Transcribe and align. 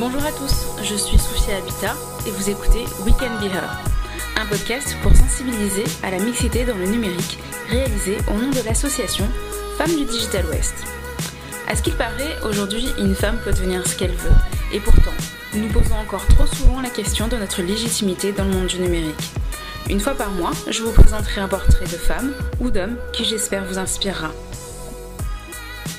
Bonjour 0.00 0.24
à 0.24 0.32
tous, 0.32 0.68
je 0.82 0.94
suis 0.94 1.18
Sophia 1.18 1.58
Habitat 1.58 1.94
et 2.26 2.30
vous 2.30 2.48
écoutez 2.48 2.84
We 3.04 3.14
Can 3.18 3.38
Be 3.40 3.52
Her, 3.52 3.78
un 4.40 4.46
podcast 4.46 4.96
pour 5.02 5.14
sensibiliser 5.14 5.84
à 6.02 6.10
la 6.10 6.18
mixité 6.18 6.64
dans 6.64 6.76
le 6.76 6.86
numérique, 6.86 7.38
réalisé 7.68 8.16
au 8.28 8.32
nom 8.32 8.48
de 8.48 8.64
l'association 8.64 9.28
Femmes 9.76 9.94
du 9.94 10.06
Digital 10.06 10.46
West. 10.46 10.74
À 11.68 11.76
ce 11.76 11.82
qu'il 11.82 11.92
paraît, 11.92 12.38
aujourd'hui, 12.42 12.88
une 12.98 13.14
femme 13.14 13.38
peut 13.44 13.52
devenir 13.52 13.86
ce 13.86 13.94
qu'elle 13.94 14.14
veut, 14.14 14.32
et 14.72 14.80
pourtant, 14.80 15.12
nous 15.52 15.68
posons 15.68 15.96
encore 15.96 16.26
trop 16.26 16.46
souvent 16.46 16.80
la 16.80 16.90
question 16.90 17.28
de 17.28 17.36
notre 17.36 17.60
légitimité 17.60 18.32
dans 18.32 18.44
le 18.44 18.50
monde 18.52 18.68
du 18.68 18.78
numérique. 18.78 19.30
Une 19.90 20.00
fois 20.00 20.14
par 20.14 20.30
mois, 20.30 20.52
je 20.70 20.82
vous 20.82 20.92
présenterai 20.92 21.42
un 21.42 21.48
portrait 21.48 21.84
de 21.84 21.98
femme 21.98 22.32
ou 22.60 22.70
d'homme 22.70 22.96
qui 23.12 23.26
j'espère 23.26 23.66
vous 23.66 23.78
inspirera. 23.78 24.30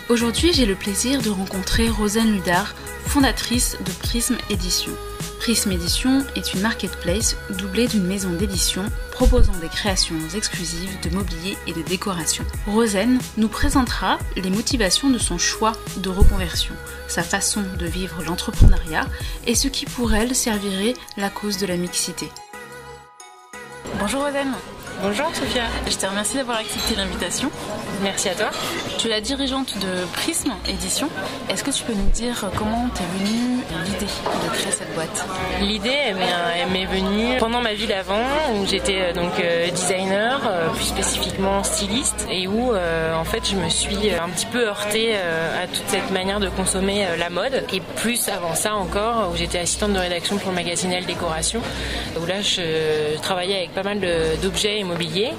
Aujourd'hui, 0.09 0.51
j'ai 0.51 0.65
le 0.65 0.75
plaisir 0.75 1.21
de 1.21 1.29
rencontrer 1.29 1.89
Rosanne 1.89 2.33
Ludard, 2.33 2.73
fondatrice 3.05 3.77
de 3.79 3.91
Prism 3.91 4.37
Édition. 4.49 4.91
Prism 5.39 5.71
Édition 5.71 6.25
est 6.35 6.53
une 6.53 6.61
marketplace 6.61 7.35
doublée 7.57 7.87
d'une 7.87 8.05
maison 8.05 8.31
d'édition 8.31 8.83
proposant 9.11 9.55
des 9.61 9.67
créations 9.67 10.15
exclusives 10.35 10.99
de 11.01 11.09
mobilier 11.09 11.57
et 11.67 11.73
de 11.73 11.81
décoration. 11.81 12.43
Rosen 12.65 13.19
nous 13.37 13.49
présentera 13.49 14.17
les 14.35 14.49
motivations 14.49 15.09
de 15.09 15.17
son 15.17 15.37
choix 15.37 15.73
de 15.97 16.09
reconversion, 16.09 16.73
sa 17.07 17.23
façon 17.23 17.63
de 17.77 17.85
vivre 17.85 18.23
l'entrepreneuriat 18.23 19.05
et 19.45 19.55
ce 19.55 19.67
qui 19.67 19.85
pour 19.85 20.13
elle 20.13 20.35
servirait 20.35 20.93
la 21.17 21.29
cause 21.29 21.57
de 21.57 21.67
la 21.67 21.77
mixité. 21.77 22.29
Bonjour 23.99 24.23
Rosen. 24.23 24.53
Bonjour 25.01 25.25
Sophia. 25.33 25.63
Je 25.89 25.97
te 25.97 26.05
remercie 26.05 26.37
d'avoir 26.37 26.59
accepté 26.59 26.95
l'invitation. 26.95 27.49
Merci 28.01 28.29
à 28.29 28.35
toi. 28.35 28.49
Tu 28.97 29.07
es 29.07 29.09
la 29.09 29.21
dirigeante 29.21 29.77
de 29.79 30.05
Prism 30.13 30.51
Édition. 30.67 31.09
Est-ce 31.49 31.63
que 31.63 31.71
tu 31.71 31.83
peux 31.83 31.93
nous 31.93 32.09
dire 32.11 32.49
comment 32.57 32.87
t'es 32.93 33.03
venue 33.17 33.61
l'idée 33.85 34.05
de 34.05 34.49
créer 34.53 34.71
cette 34.71 34.93
boîte? 34.93 35.25
L'idée, 35.61 35.89
elle 35.89 36.69
m'est 36.71 36.85
venue 36.85 37.37
pendant 37.39 37.61
ma 37.61 37.73
vie 37.73 37.87
d'avant, 37.87 38.23
où 38.53 38.65
j'étais 38.65 38.99
euh, 38.99 39.13
donc 39.13 39.39
euh, 39.39 39.69
designer, 39.71 40.41
euh, 40.47 40.69
plus 40.69 40.85
spécifiquement 40.85 41.63
styliste, 41.63 42.27
et 42.29 42.47
où 42.47 42.73
en 42.73 43.23
fait 43.23 43.49
je 43.49 43.55
me 43.55 43.69
suis 43.69 44.11
un 44.11 44.29
petit 44.29 44.45
peu 44.45 44.67
heurtée 44.67 45.15
à 45.15 45.67
toute 45.67 45.87
cette 45.87 46.11
manière 46.11 46.39
de 46.39 46.49
consommer 46.49 47.05
la 47.17 47.29
mode. 47.29 47.65
Et 47.73 47.81
plus 47.97 48.29
avant 48.29 48.55
ça 48.55 48.75
encore, 48.75 49.31
où 49.31 49.35
j'étais 49.35 49.59
assistante 49.59 49.93
de 49.93 49.99
rédaction 49.99 50.37
pour 50.37 50.49
le 50.49 50.55
magazine 50.55 50.91
Elle 50.91 51.05
Décoration, 51.05 51.61
où 52.19 52.25
là 52.25 52.41
je 52.41 53.17
travaillais 53.21 53.57
avec 53.57 53.73
pas 53.73 53.83
mal 53.83 53.99
d'objets 54.41 54.82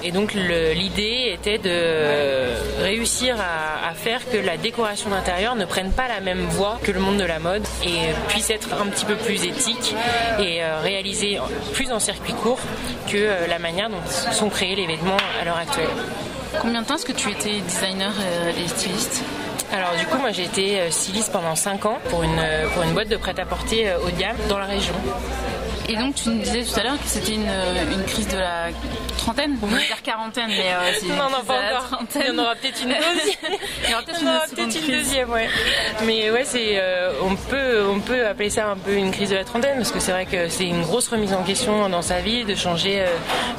Et 0.03 0.11
donc 0.11 0.33
l'idée 0.33 1.31
était 1.33 1.57
de 1.57 2.81
réussir 2.81 3.37
à, 3.39 3.93
faire 3.93 4.19
que 4.29 4.37
la 4.37 4.57
décoration 4.57 5.09
d'intérieur 5.09 5.55
ne 5.55 5.65
prenne 5.65 5.91
pas 5.91 6.07
la 6.07 6.19
même 6.19 6.45
voie 6.45 6.79
que 6.83 6.91
le 6.91 6.99
monde 6.99 7.17
de 7.17 7.23
la 7.23 7.39
mode 7.39 7.63
et 7.83 8.13
puisse 8.27 8.49
être 8.49 8.69
un 8.73 8.87
petit 8.87 9.05
peu 9.05 9.15
plus 9.15 9.45
éthique 9.45 9.95
et 10.39 10.63
euh, 10.63 10.79
réalisée 10.81 11.39
plus 11.73 11.91
en 11.91 11.99
circuit 11.99 12.33
court 12.33 12.59
que 13.07 13.15
euh, 13.15 13.47
la 13.47 13.57
manière 13.57 13.89
dont 13.89 14.01
sont 14.31 14.49
créés 14.49 14.75
les 14.75 14.85
vêtements 14.85 15.17
à 15.41 15.45
l'heure 15.45 15.57
actuelle. 15.57 15.87
Combien 16.61 16.81
de 16.81 16.87
temps 16.87 16.95
est-ce 16.95 17.05
que 17.05 17.13
tu 17.13 17.31
étais 17.31 17.61
designer 17.61 18.11
euh, 18.19 18.51
et 18.63 18.67
styliste? 18.67 19.23
Alors 19.71 19.91
du 19.97 20.05
coup 20.05 20.17
moi 20.17 20.31
j'ai 20.31 20.43
été 20.43 20.91
styliste 20.91 21.31
pendant 21.31 21.55
5 21.55 21.85
ans 21.85 21.97
pour 22.09 22.23
une, 22.23 22.41
pour 22.73 22.83
une 22.83 22.93
boîte 22.93 23.09
de 23.09 23.17
prêt-à-porter 23.17 23.93
haut 24.05 24.11
de 24.11 24.19
gamme 24.19 24.37
dans 24.49 24.59
la 24.59 24.65
région. 24.65 24.93
Et 25.87 25.95
donc 25.95 26.15
tu 26.15 26.29
nous 26.29 26.39
disais 26.39 26.63
tout 26.63 26.79
à 26.79 26.83
l'heure 26.83 26.97
que 27.01 27.07
c'était 27.07 27.33
une, 27.33 27.41
une, 27.41 28.03
crise 28.05 28.27
de 28.27 28.37
la 28.37 28.69
trentaine, 29.17 29.57
on 29.61 29.67
va 29.67 29.77
dire 29.77 30.01
quarantaine, 30.01 30.47
mais 30.49 30.73
euh, 30.73 30.91
c'est 30.99 31.07
non, 31.07 31.15
non, 31.15 31.43
pas 31.45 31.53
encore. 31.53 31.89
Trentaine. 31.89 32.21
Il 32.25 32.35
y 32.35 32.39
en 32.39 32.43
aura 32.43 32.55
peut-être 32.55 32.81
une 32.81 32.89
deuxième. 33.15 33.59
Il 33.83 33.89
y 33.89 33.93
aura 33.93 34.03
peut-être 34.03 34.21
une, 34.21 34.55
peut 34.55 34.79
une, 34.79 34.97
deuxième, 34.97 35.29
ouais. 35.31 35.47
Mais 36.05 36.31
ouais, 36.31 36.43
c'est, 36.43 36.79
euh, 36.79 37.13
on 37.23 37.35
peut, 37.35 37.85
on 37.87 37.99
peut 37.99 38.25
appeler 38.25 38.49
ça 38.49 38.67
un 38.67 38.77
peu 38.77 38.93
une 38.93 39.11
crise 39.11 39.29
de 39.29 39.35
la 39.35 39.43
trentaine 39.43 39.77
parce 39.77 39.91
que 39.91 39.99
c'est 39.99 40.11
vrai 40.11 40.25
que 40.25 40.49
c'est 40.49 40.65
une 40.65 40.81
grosse 40.81 41.07
remise 41.07 41.33
en 41.33 41.43
question 41.43 41.87
dans 41.89 42.01
sa 42.01 42.19
vie 42.19 42.45
de 42.45 42.55
changer 42.55 43.01
euh, 43.01 43.07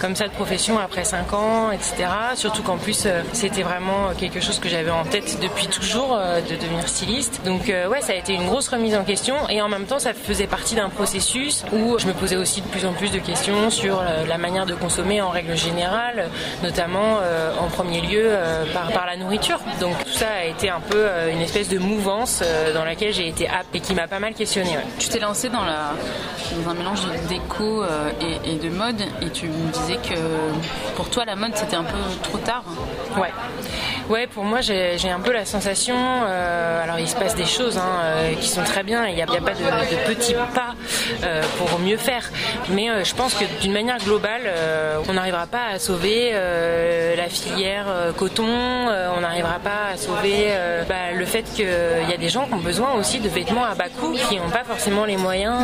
comme 0.00 0.16
ça 0.16 0.26
de 0.26 0.32
profession 0.32 0.78
après 0.78 1.04
5 1.04 1.32
ans, 1.32 1.70
etc. 1.70 2.08
Surtout 2.34 2.62
qu'en 2.62 2.76
plus 2.76 3.04
euh, 3.06 3.22
c'était 3.32 3.62
vraiment 3.62 4.12
quelque 4.18 4.40
chose 4.40 4.58
que 4.58 4.68
j'avais 4.68 4.90
en 4.90 5.04
tête 5.04 5.38
depuis 5.40 5.68
toujours 5.68 6.16
de 6.16 6.56
devenir 6.56 6.88
styliste. 6.88 7.40
Donc 7.44 7.66
ouais, 7.66 8.00
ça 8.00 8.12
a 8.12 8.16
été 8.16 8.34
une 8.34 8.46
grosse 8.46 8.68
remise 8.68 8.96
en 8.96 9.04
question 9.04 9.48
et 9.48 9.60
en 9.60 9.68
même 9.68 9.84
temps 9.84 9.98
ça 9.98 10.14
faisait 10.14 10.46
partie 10.46 10.74
d'un 10.74 10.88
processus 10.88 11.64
où 11.72 11.98
je 11.98 12.06
me 12.06 12.12
posais 12.16 12.36
aussi 12.36 12.60
de 12.60 12.66
plus 12.66 12.84
en 12.86 12.92
plus 12.92 13.10
de 13.10 13.18
questions 13.18 13.70
sur 13.70 14.02
la 14.26 14.38
manière 14.38 14.66
de 14.66 14.74
consommer 14.74 15.20
en 15.20 15.30
règle 15.30 15.56
générale, 15.56 16.28
notamment 16.62 17.18
euh, 17.22 17.52
en 17.60 17.68
premier 17.68 18.00
lieu 18.00 18.24
euh, 18.24 18.64
par, 18.72 18.90
par, 18.92 19.06
la 19.06 19.16
nourriture. 19.16 19.58
Donc 19.80 19.96
tout 20.04 20.12
ça 20.12 20.28
a 20.40 20.44
été 20.44 20.70
un 20.70 20.80
peu 20.80 20.96
euh, 20.96 21.32
une 21.32 21.40
espèce 21.40 21.68
de 21.68 21.78
mouvance 21.78 22.42
dans 22.74 22.84
laquelle 22.84 23.12
j'ai 23.12 23.28
été 23.28 23.48
apte 23.48 23.74
et 23.74 23.80
qui 23.80 23.94
m'a 23.94 24.08
pas 24.08 24.18
mal 24.18 24.34
questionné. 24.34 24.70
Tu 24.98 25.08
t'es 25.08 25.18
lancé 25.18 25.48
dans, 25.48 25.64
la, 25.64 25.92
dans 26.56 26.70
un 26.70 26.74
mélange 26.74 27.02
de 27.02 27.28
déco 27.28 27.84
et, 28.20 28.52
et, 28.52 28.56
de 28.56 28.68
mode 28.68 29.00
et 29.22 29.30
tu 29.30 29.46
me 29.46 29.72
disais 29.72 29.96
que 29.96 30.18
pour 30.94 31.10
toi 31.10 31.24
la 31.24 31.36
mode 31.36 31.52
c'était 31.54 31.76
un 31.76 31.84
peu 31.84 31.96
trop 32.22 32.38
tard. 32.38 32.64
Ouais. 33.16 33.32
Ouais, 34.08 34.28
pour 34.28 34.44
moi, 34.44 34.60
j'ai 34.60 35.10
un 35.10 35.18
peu 35.18 35.32
la 35.32 35.44
sensation. 35.44 35.96
Euh, 35.96 36.84
alors, 36.84 37.00
il 37.00 37.08
se 37.08 37.16
passe 37.16 37.34
des 37.34 37.44
choses 37.44 37.76
hein, 37.76 38.00
euh, 38.04 38.34
qui 38.34 38.48
sont 38.48 38.62
très 38.62 38.84
bien. 38.84 39.06
Il 39.08 39.16
n'y 39.16 39.22
a, 39.22 39.24
a, 39.24 39.26
pas 39.26 39.52
de, 39.52 39.58
de, 39.58 40.14
petits 40.14 40.34
pas 40.54 40.74
euh, 41.24 41.42
pour 41.58 41.78
mieux 41.80 41.96
Mais 42.70 42.90
euh, 42.90 43.04
je 43.04 43.14
pense 43.14 43.34
que 43.34 43.44
d'une 43.60 43.72
manière 43.72 43.98
globale, 43.98 44.42
euh, 44.46 44.98
on 45.08 45.14
n'arrivera 45.14 45.46
pas 45.46 45.66
à 45.74 45.78
sauver 45.78 46.30
euh, 46.32 47.16
la 47.16 47.28
filière 47.28 47.86
coton. 48.16 48.46
on 48.46 49.20
n'arrivera 49.20 49.58
pas 49.58 49.92
à 49.92 49.96
sauver 49.96 50.52
bah, 50.88 51.12
le 51.14 51.24
fait 51.24 51.42
qu'il 51.42 51.66
y 51.66 52.12
a 52.12 52.16
des 52.16 52.28
gens 52.28 52.46
qui 52.46 52.54
ont 52.54 52.58
besoin 52.58 52.92
aussi 52.92 53.20
de 53.20 53.28
vêtements 53.28 53.64
à 53.64 53.74
bas 53.74 53.88
coût, 53.88 54.14
qui 54.28 54.36
n'ont 54.36 54.50
pas 54.50 54.64
forcément 54.64 55.04
les 55.04 55.16
moyens 55.16 55.58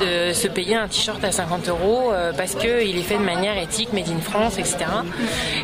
de 0.00 0.32
se 0.32 0.48
payer 0.48 0.76
un 0.76 0.88
t-shirt 0.88 1.22
à 1.24 1.32
50 1.32 1.68
euros 1.68 2.12
parce 2.36 2.54
qu'il 2.54 2.96
est 2.96 3.02
fait 3.02 3.16
de 3.16 3.22
manière 3.22 3.56
éthique, 3.58 3.92
made 3.92 4.08
in 4.08 4.20
France, 4.20 4.58
etc. 4.58 4.76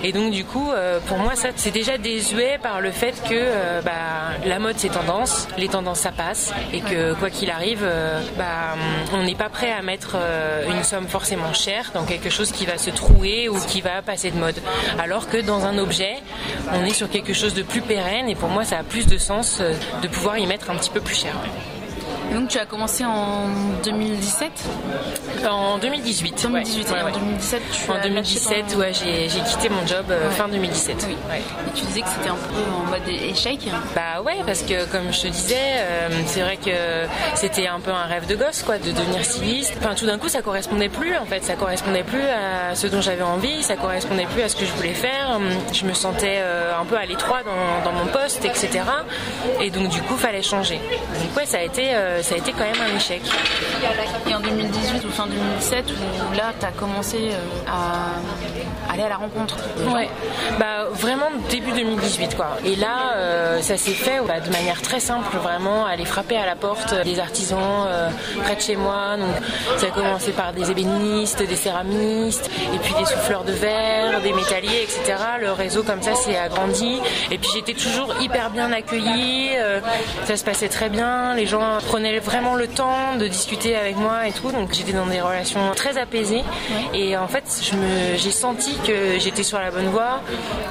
Et 0.03 0.13
donc, 0.13 0.33
du 0.33 0.45
coup, 0.45 0.71
pour 1.07 1.19
moi, 1.19 1.35
ça, 1.35 1.49
c'est 1.57 1.71
déjà 1.71 1.99
désuet 1.99 2.59
par 2.63 2.81
le 2.81 2.91
fait 2.91 3.15
que 3.29 3.83
bah, 3.85 3.93
la 4.45 4.59
mode 4.59 4.77
c'est 4.79 4.91
tendance, 4.91 5.49
les 5.59 5.69
tendances 5.69 6.01
ça 6.01 6.13
passe 6.13 6.53
et 6.73 6.81
que 6.81 7.15
quoi 7.15 7.31
qu'il 7.31 7.51
arrive, 7.51 7.87
bah, 8.37 8.77
on 9.13 9.23
n'est 9.23 9.35
pas 9.35 9.49
prêt 9.49 9.73
à 9.73 9.83
mettre 9.83 10.00
euh, 10.15 10.69
une 10.69 10.83
somme 10.83 11.07
forcément 11.09 11.53
chère 11.53 11.91
dans 11.95 12.05
quelque 12.05 12.31
chose 12.31 12.53
qui 12.53 12.67
va 12.67 12.79
se 12.79 12.91
trouer 12.91 13.49
ou 13.49 13.59
qui 13.61 13.81
va 13.81 14.03
passer 14.03 14.31
de 14.31 14.39
mode. 14.39 14.57
Alors 14.99 15.29
que 15.29 15.39
dans 15.39 15.65
un 15.65 15.79
objet, 15.79 16.17
on 16.73 16.85
est 16.85 16.95
sur 16.95 17.09
quelque 17.09 17.33
chose 17.33 17.55
de 17.55 17.63
plus 17.63 17.81
pérenne 17.83 18.29
et 18.29 18.35
pour 18.35 18.49
moi 18.49 18.65
ça 18.65 18.79
a 18.79 18.83
plus 18.83 19.07
de 19.07 19.19
sens 19.19 19.61
de 20.03 20.09
pouvoir 20.09 20.39
y 20.39 20.47
mettre 20.47 20.71
un 20.71 20.77
petit 20.77 20.91
peu 20.91 21.01
plus 21.01 21.17
cher. 21.17 21.35
Donc 22.33 22.49
tu 22.49 22.59
as 22.59 22.67
commencé 22.67 23.05
en 23.05 23.49
2017 23.85 24.51
En 25.49 25.79
2018. 25.79 26.43
2018 26.43 26.93
en 26.93 27.11
2017, 27.13 27.63
tu 27.73 27.91
en 27.91 28.01
2017, 28.03 28.77
ouais, 28.77 28.93
j'ai, 28.93 29.41
quitté 29.43 29.69
mon 29.69 29.87
job 29.87 30.07
euh, 30.11 30.31
fin 30.31 30.49
2017. 30.49 31.07
Oui. 31.09 31.17
Et 31.37 31.79
tu 31.79 31.85
disais 31.87 32.01
que 32.03 32.09
c'était 32.09 32.29
un 32.29 32.35
peu 32.35 32.73
en 32.73 32.91
mode 32.91 33.09
échec 33.09 33.61
Bah 33.95 34.23
ouais, 34.23 34.39
parce 34.47 34.63
que 34.63 34.85
comme 34.91 35.13
je 35.13 35.23
te 35.23 35.27
disais, 35.29 35.57
euh, 35.57 36.09
c'est 36.27 36.41
vrai 36.41 36.57
que 36.57 36.71
c'était 37.35 37.67
un 37.67 37.81
peu 37.81 37.91
un 37.91 38.05
rêve 38.05 38.27
de 38.27 38.37
gosse, 38.37 38.63
quoi, 38.63 38.79
de 38.79 38.91
devenir 38.91 39.25
styliste. 39.25 39.75
Enfin, 39.79 39.95
tout 39.95 40.07
d'un 40.07 40.19
coup, 40.19 40.29
ça 40.29 40.43
correspondait 40.43 40.89
plus, 40.89 41.17
en 41.17 41.25
fait, 41.25 41.43
ça 41.43 41.55
correspondait 41.55 42.03
plus 42.03 42.23
à 42.23 42.75
ce 42.75 42.87
dont 42.87 43.01
j'avais 43.01 43.23
envie, 43.23 43.63
ça 43.63 43.77
correspondait 43.77 44.27
plus 44.27 44.43
à 44.43 44.49
ce 44.49 44.57
que 44.57 44.65
je 44.65 44.73
voulais 44.73 44.95
faire. 44.95 45.39
Je 45.73 45.85
me 45.85 45.95
sentais 45.95 46.39
euh, 46.41 46.79
un 46.81 46.85
peu 46.85 46.97
à 46.97 47.07
l'étroit 47.07 47.41
dans, 47.43 47.91
dans, 47.91 47.97
mon 47.97 48.07
poste, 48.07 48.45
etc. 48.45 48.81
Et 49.61 49.71
donc 49.71 49.89
du 49.89 50.01
coup, 50.03 50.17
fallait 50.17 50.43
changer. 50.43 50.77
Donc 50.77 51.37
ouais, 51.37 51.47
ça 51.47 51.59
a 51.59 51.63
été 51.63 51.91
ça 52.23 52.35
a 52.35 52.39
été 52.39 52.53
quand 52.53 52.65
même 52.65 52.81
un 52.81 52.97
échec. 52.97 53.23
Et 54.29 54.35
en 54.35 54.41
2018 54.41 55.05
ou 55.05 55.11
fin 55.11 55.27
2017, 55.27 55.85
où 56.29 56.37
là, 56.37 56.53
tu 56.59 56.67
as 56.67 56.73
commencé 56.73 57.31
euh, 57.33 57.39
à 57.67 58.15
aller 58.93 59.03
à 59.03 59.09
la 59.09 59.17
rencontre 59.17 59.57
Ouais, 59.95 60.09
bah, 60.59 60.87
vraiment 60.93 61.29
début 61.49 61.73
2018 61.73 62.37
quoi. 62.37 62.59
Et 62.65 62.77
là, 62.77 63.15
euh, 63.17 63.61
ça 63.61 63.77
s'est 63.77 63.93
fait 63.93 64.21
bah, 64.27 64.41
de 64.41 64.51
manière 64.51 64.81
très 64.83 65.01
simple, 65.01 65.37
vraiment, 65.39 65.87
aller 65.87 66.05
frapper 66.05 66.37
à 66.37 66.47
la 66.47 66.57
porte 66.57 66.95
des 67.05 67.19
artisans 67.19 67.89
près 68.43 68.57
de 68.57 68.61
chez 68.61 68.77
moi. 68.77 69.17
Donc, 69.17 69.35
ça 69.79 69.87
a 69.87 69.91
commencé 69.91 70.33
par 70.33 70.53
des 70.53 70.71
ébénistes, 70.71 71.43
des 71.43 71.57
céramistes, 71.57 72.51
et 72.75 72.79
puis 72.79 72.95
des 72.99 73.05
souffleurs 73.05 73.45
de 73.45 73.53
verre, 73.53 74.21
des 74.23 74.33
métalliers, 74.33 74.83
etc. 74.83 75.17
Le 75.41 75.53
réseau 75.53 75.83
comme 75.83 76.03
ça 76.03 76.15
s'est 76.15 76.37
agrandi. 76.37 77.01
Et 77.31 77.39
puis 77.39 77.51
j'étais 77.55 77.75
toujours 77.75 78.15
hyper 78.21 78.51
bien 78.51 78.73
accueillie, 78.73 79.51
ça 80.25 80.37
se 80.37 80.45
passait 80.45 80.69
très 80.69 80.89
bien, 80.89 81.35
les 81.35 81.47
gens 81.47 81.79
prenaient 81.87 82.19
vraiment 82.19 82.55
le 82.55 82.67
temps 82.67 83.17
de 83.19 83.27
discuter 83.27 83.77
avec 83.77 83.97
moi 83.97 84.27
et 84.27 84.33
tout. 84.33 84.51
Donc 84.51 84.73
j'étais 84.73 84.93
dans 84.93 85.07
des 85.07 85.21
relations 85.21 85.61
très 85.75 85.99
apaisées. 85.99 86.45
Et 86.95 87.17
en 87.17 87.29
fait, 87.29 87.45
j'ai 88.17 88.31
senti 88.31 88.75
que 88.87 89.19
j'étais 89.19 89.43
sur 89.43 89.59
la 89.59 89.71
bonne 89.71 89.89
voie 89.89 90.21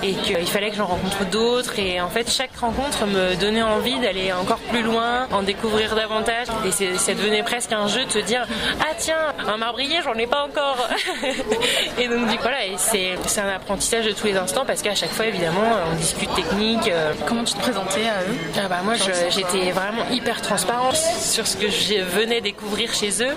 et 0.03 0.13
qu'il 0.13 0.47
fallait 0.47 0.69
que 0.69 0.75
j'en 0.75 0.85
rencontre 0.85 1.25
d'autres. 1.25 1.79
Et 1.79 2.01
en 2.01 2.09
fait, 2.09 2.29
chaque 2.29 2.55
rencontre 2.57 3.05
me 3.05 3.35
donnait 3.35 3.61
envie 3.61 3.99
d'aller 3.99 4.31
encore 4.33 4.59
plus 4.59 4.81
loin, 4.81 5.27
en 5.31 5.43
découvrir 5.43 5.95
davantage. 5.95 6.47
Et 6.65 6.71
ça 6.71 7.13
devenait 7.13 7.43
presque 7.43 7.71
un 7.71 7.87
jeu 7.87 8.05
de 8.05 8.11
se 8.11 8.19
dire 8.19 8.45
Ah 8.81 8.93
tiens, 8.97 9.33
un 9.47 9.57
marbrier, 9.57 9.97
j'en 10.03 10.15
ai 10.15 10.27
pas 10.27 10.43
encore. 10.43 10.87
et 11.99 12.07
donc 12.07 12.27
du 12.27 12.37
coup, 12.37 12.43
voilà, 12.43 12.57
c'est 12.77 13.39
un 13.39 13.49
apprentissage 13.49 14.05
de 14.05 14.11
tous 14.11 14.27
les 14.27 14.37
instants 14.37 14.65
parce 14.65 14.81
qu'à 14.81 14.95
chaque 14.95 15.11
fois, 15.11 15.25
évidemment, 15.25 15.63
on 15.91 15.95
discute 15.95 16.33
technique. 16.33 16.91
Comment 17.27 17.43
tu 17.43 17.53
te 17.53 17.59
présentais 17.59 18.05
à 18.07 18.21
eux? 18.23 18.37
Ah 18.57 18.67
bah 18.67 18.79
moi, 18.83 18.93
j'étais 19.29 19.71
vraiment 19.71 20.07
hyper 20.11 20.41
transparente 20.41 20.95
sur 20.95 21.47
ce 21.47 21.57
que 21.57 21.69
je 21.69 22.01
venais 22.01 22.41
découvrir 22.41 22.93
chez 22.93 23.23
eux 23.23 23.35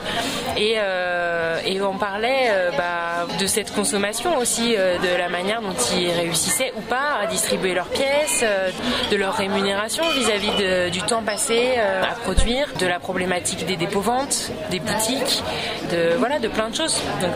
et, 0.56 0.76
et 1.66 1.80
on 1.80 1.98
parlait 1.98 2.50
bah, 2.76 3.26
de 3.38 3.46
cette 3.46 3.72
consommation 3.72 4.38
aussi, 4.38 4.61
de 4.70 5.18
la 5.18 5.28
manière 5.28 5.60
dont 5.60 5.74
ils 5.96 6.10
réussissaient 6.10 6.72
ou 6.76 6.80
pas 6.80 7.18
à 7.22 7.26
distribuer 7.26 7.74
leurs 7.74 7.88
pièces, 7.88 8.44
de 9.10 9.16
leur 9.16 9.34
rémunération 9.34 10.04
vis-à-vis 10.10 10.90
du 10.90 11.00
temps 11.02 11.22
passé 11.22 11.74
à 11.78 12.14
produire, 12.14 12.66
de 12.78 12.86
la 12.86 12.98
problématique 12.98 13.66
des 13.66 13.76
dépôts-ventes, 13.76 14.50
des 14.70 14.80
boutiques, 14.80 15.42
de 15.90 16.16
voilà, 16.18 16.38
de 16.38 16.48
plein 16.48 16.70
de 16.70 16.74
choses. 16.74 17.00
Donc 17.20 17.34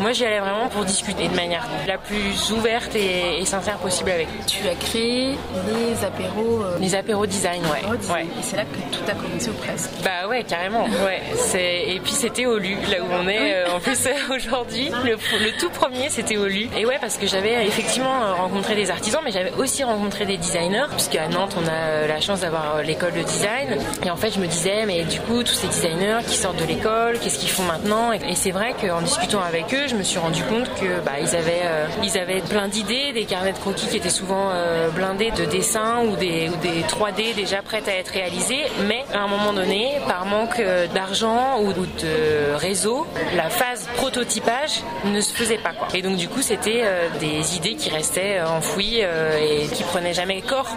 moi 0.00 0.12
j'y 0.12 0.24
allais 0.24 0.40
vraiment 0.40 0.68
pour 0.68 0.84
discuter 0.84 1.28
de 1.28 1.34
manière 1.34 1.66
la 1.86 1.98
plus 1.98 2.50
ouverte 2.52 2.94
et, 2.94 3.44
sincère 3.44 3.78
possible 3.78 4.10
avec. 4.10 4.28
Tu 4.46 4.68
as 4.68 4.74
créé 4.74 5.36
les 5.68 6.04
apéros. 6.04 6.62
Euh, 6.62 6.78
les 6.80 6.94
apéros 6.94 7.26
design, 7.26 7.62
ouais. 7.62 8.12
ouais. 8.12 8.22
Et 8.24 8.42
c'est 8.42 8.56
là 8.56 8.64
que 8.64 8.96
tout 8.96 9.04
a 9.08 9.14
commencé 9.14 9.50
ou 9.50 9.52
presque. 9.52 9.90
Bah 10.04 10.28
ouais, 10.28 10.42
carrément. 10.42 10.84
Ouais. 10.84 11.22
Et 11.54 12.00
puis 12.00 12.12
c'était 12.12 12.46
au 12.46 12.58
LU, 12.58 12.76
là 12.90 12.98
où 13.02 13.06
on 13.12 13.28
est 13.28 13.54
euh, 13.54 13.76
en 13.76 13.80
plus 13.80 14.08
aujourd'hui. 14.34 14.90
Le, 15.04 15.12
le, 15.12 15.58
tout 15.58 15.70
premier 15.70 16.10
c'était 16.10 16.36
au 16.36 16.46
LU. 16.46 16.65
Et 16.76 16.86
ouais, 16.86 16.98
parce 17.00 17.18
que 17.18 17.26
j'avais 17.26 17.66
effectivement 17.66 18.34
rencontré 18.36 18.74
des 18.74 18.90
artisans, 18.90 19.20
mais 19.24 19.30
j'avais 19.30 19.52
aussi 19.54 19.84
rencontré 19.84 20.26
des 20.26 20.36
designers, 20.36 20.86
puisque 20.90 21.16
à 21.16 21.28
Nantes 21.28 21.56
on 21.56 21.66
a 21.66 22.06
la 22.06 22.20
chance 22.20 22.40
d'avoir 22.40 22.82
l'école 22.82 23.12
de 23.12 23.22
design. 23.22 23.78
Et 24.04 24.10
en 24.10 24.16
fait 24.16 24.30
je 24.30 24.40
me 24.40 24.46
disais, 24.46 24.86
mais 24.86 25.04
du 25.04 25.20
coup 25.20 25.42
tous 25.42 25.54
ces 25.54 25.68
designers 25.68 26.18
qui 26.26 26.36
sortent 26.36 26.60
de 26.60 26.64
l'école, 26.64 27.18
qu'est-ce 27.18 27.38
qu'ils 27.38 27.50
font 27.50 27.64
maintenant? 27.64 28.12
Et, 28.12 28.34
c'est 28.34 28.50
vrai 28.50 28.74
qu'en 28.80 29.00
discutant 29.00 29.40
avec 29.40 29.72
eux, 29.72 29.88
je 29.88 29.94
me 29.94 30.02
suis 30.02 30.18
rendu 30.18 30.42
compte 30.44 30.68
que 30.74 31.00
bah, 31.04 31.12
ils 31.20 31.34
avaient 31.34 31.62
euh, 31.64 31.86
ils 32.02 32.18
avaient 32.18 32.40
plein 32.40 32.68
d'idées, 32.68 33.12
des 33.12 33.24
carnets 33.24 33.52
de 33.52 33.58
croquis 33.58 33.86
qui 33.86 33.96
étaient 33.96 34.10
souvent 34.10 34.50
euh, 34.50 34.90
blindés 34.90 35.30
de 35.30 35.44
dessins 35.44 36.02
ou 36.04 36.16
des, 36.16 36.48
ou 36.48 36.56
des 36.56 36.82
3D 36.82 37.34
déjà 37.34 37.62
prêtes 37.62 37.88
à 37.88 37.94
être 37.94 38.10
réalisés, 38.10 38.64
mais 38.86 39.04
à 39.14 39.20
un 39.20 39.28
moment 39.28 39.52
donné, 39.52 39.94
par 40.06 40.26
manque 40.26 40.60
euh, 40.60 40.86
d'argent 40.88 41.60
ou 41.62 41.72
de 41.72 42.54
réseau, 42.56 43.06
la 43.34 43.48
phase 43.48 43.88
prototypage 43.96 44.82
ne 45.04 45.20
se 45.20 45.32
faisait 45.32 45.58
pas. 45.58 45.72
Quoi. 45.72 45.88
Et 45.94 46.02
donc 46.02 46.16
du 46.16 46.28
coup, 46.28 46.42
c'était 46.56 46.84
des 47.20 47.56
idées 47.56 47.74
qui 47.74 47.90
restaient 47.90 48.40
enfouies 48.40 49.00
et 49.00 49.66
qui 49.68 49.82
prenaient 49.82 50.14
jamais 50.14 50.40
corps. 50.40 50.76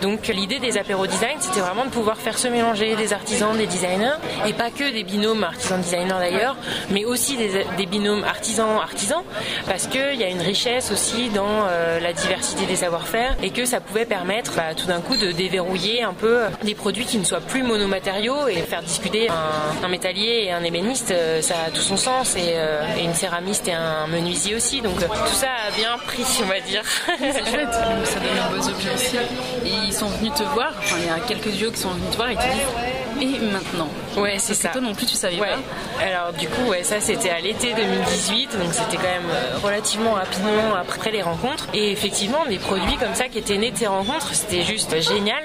Donc 0.00 0.28
l'idée 0.28 0.58
des 0.58 0.78
apéros 0.78 1.06
design, 1.06 1.36
c'était 1.40 1.60
vraiment 1.60 1.84
de 1.84 1.90
pouvoir 1.90 2.16
faire 2.16 2.38
se 2.38 2.48
mélanger 2.48 2.94
des 2.96 3.12
artisans, 3.12 3.56
des 3.56 3.66
designers, 3.66 4.18
et 4.46 4.52
pas 4.52 4.70
que 4.70 4.90
des 4.92 5.02
binômes 5.02 5.44
artisans-designers 5.44 6.18
d'ailleurs, 6.18 6.56
mais 6.90 7.04
aussi 7.04 7.36
des, 7.36 7.86
binômes 7.86 8.24
artisans-artisans, 8.24 9.22
parce 9.66 9.86
qu'il 9.86 10.14
y 10.14 10.24
a 10.24 10.28
une 10.28 10.40
richesse 10.40 10.90
aussi 10.92 11.30
dans 11.30 11.66
euh, 11.68 12.00
la 12.00 12.12
diversité 12.12 12.66
des 12.66 12.76
savoir-faire, 12.76 13.36
et 13.42 13.50
que 13.50 13.64
ça 13.64 13.80
pouvait 13.80 14.04
permettre 14.04 14.54
bah, 14.56 14.74
tout 14.76 14.86
d'un 14.86 15.00
coup 15.00 15.16
de 15.16 15.32
déverrouiller 15.32 16.02
un 16.02 16.12
peu 16.12 16.42
des 16.62 16.74
produits 16.74 17.04
qui 17.04 17.18
ne 17.18 17.24
soient 17.24 17.40
plus 17.40 17.62
monomatériaux 17.62 18.48
et 18.48 18.56
faire 18.56 18.82
discuter 18.82 19.28
un, 19.28 19.88
métallier 19.88 20.44
et 20.44 20.52
un 20.52 20.62
ébéniste, 20.62 21.10
euh, 21.12 21.40
ça 21.40 21.54
a 21.66 21.70
tout 21.70 21.80
son 21.80 21.96
sens, 21.96 22.36
euh, 22.36 22.82
et, 22.98 23.04
une 23.04 23.14
céramiste 23.14 23.68
et 23.68 23.72
un 23.72 24.06
menuisier 24.06 24.54
aussi, 24.54 24.82
donc 24.82 24.96
tout 25.14 25.34
ça 25.34 25.48
a 25.66 25.70
bien 25.70 25.96
pris, 26.06 26.24
on 26.42 26.46
va 26.46 26.60
dire. 26.60 26.82
C'est 27.18 27.50
chouette, 27.50 27.72
ça 27.72 28.20
donne 28.20 28.38
un 28.38 28.50
beaux 28.50 28.68
objets 28.68 28.94
aussi. 28.94 29.16
Et 29.64 29.70
ils 29.86 29.92
sont 29.92 30.08
venus 30.08 30.32
te 30.34 30.42
voir, 30.42 30.72
enfin 30.78 30.96
il 31.00 31.06
y 31.06 31.10
a 31.10 31.20
quelques 31.20 31.50
duos 31.50 31.70
qui 31.70 31.78
sont 31.78 31.90
venus 31.90 32.10
te 32.10 32.16
voir 32.16 32.30
et 32.30 32.36
te 32.36 32.42
disent 32.42 32.98
et 33.20 33.38
maintenant? 33.40 33.88
Ouais, 34.16 34.36
c'est 34.38 34.54
ça. 34.54 34.68
toi 34.68 34.80
non 34.80 34.94
plus, 34.94 35.06
tu 35.06 35.16
savais 35.16 35.40
ouais. 35.40 35.48
pas. 35.48 36.04
Alors, 36.04 36.32
du 36.32 36.48
coup, 36.48 36.68
ouais, 36.68 36.82
ça 36.84 37.00
c'était 37.00 37.30
à 37.30 37.40
l'été 37.40 37.72
2018, 37.74 38.58
donc 38.58 38.72
c'était 38.72 38.96
quand 38.96 39.02
même 39.02 39.30
euh, 39.30 39.58
relativement 39.62 40.12
rapidement 40.12 40.74
après 40.80 41.10
les 41.10 41.22
rencontres. 41.22 41.66
Et 41.74 41.90
effectivement, 41.90 42.44
des 42.48 42.58
produits 42.58 42.96
comme 42.96 43.14
ça 43.14 43.28
qui 43.28 43.38
étaient 43.38 43.56
nés 43.56 43.70
de 43.70 43.76
ces 43.76 43.86
rencontres, 43.86 44.34
c'était 44.34 44.62
juste 44.62 45.00
génial. 45.00 45.42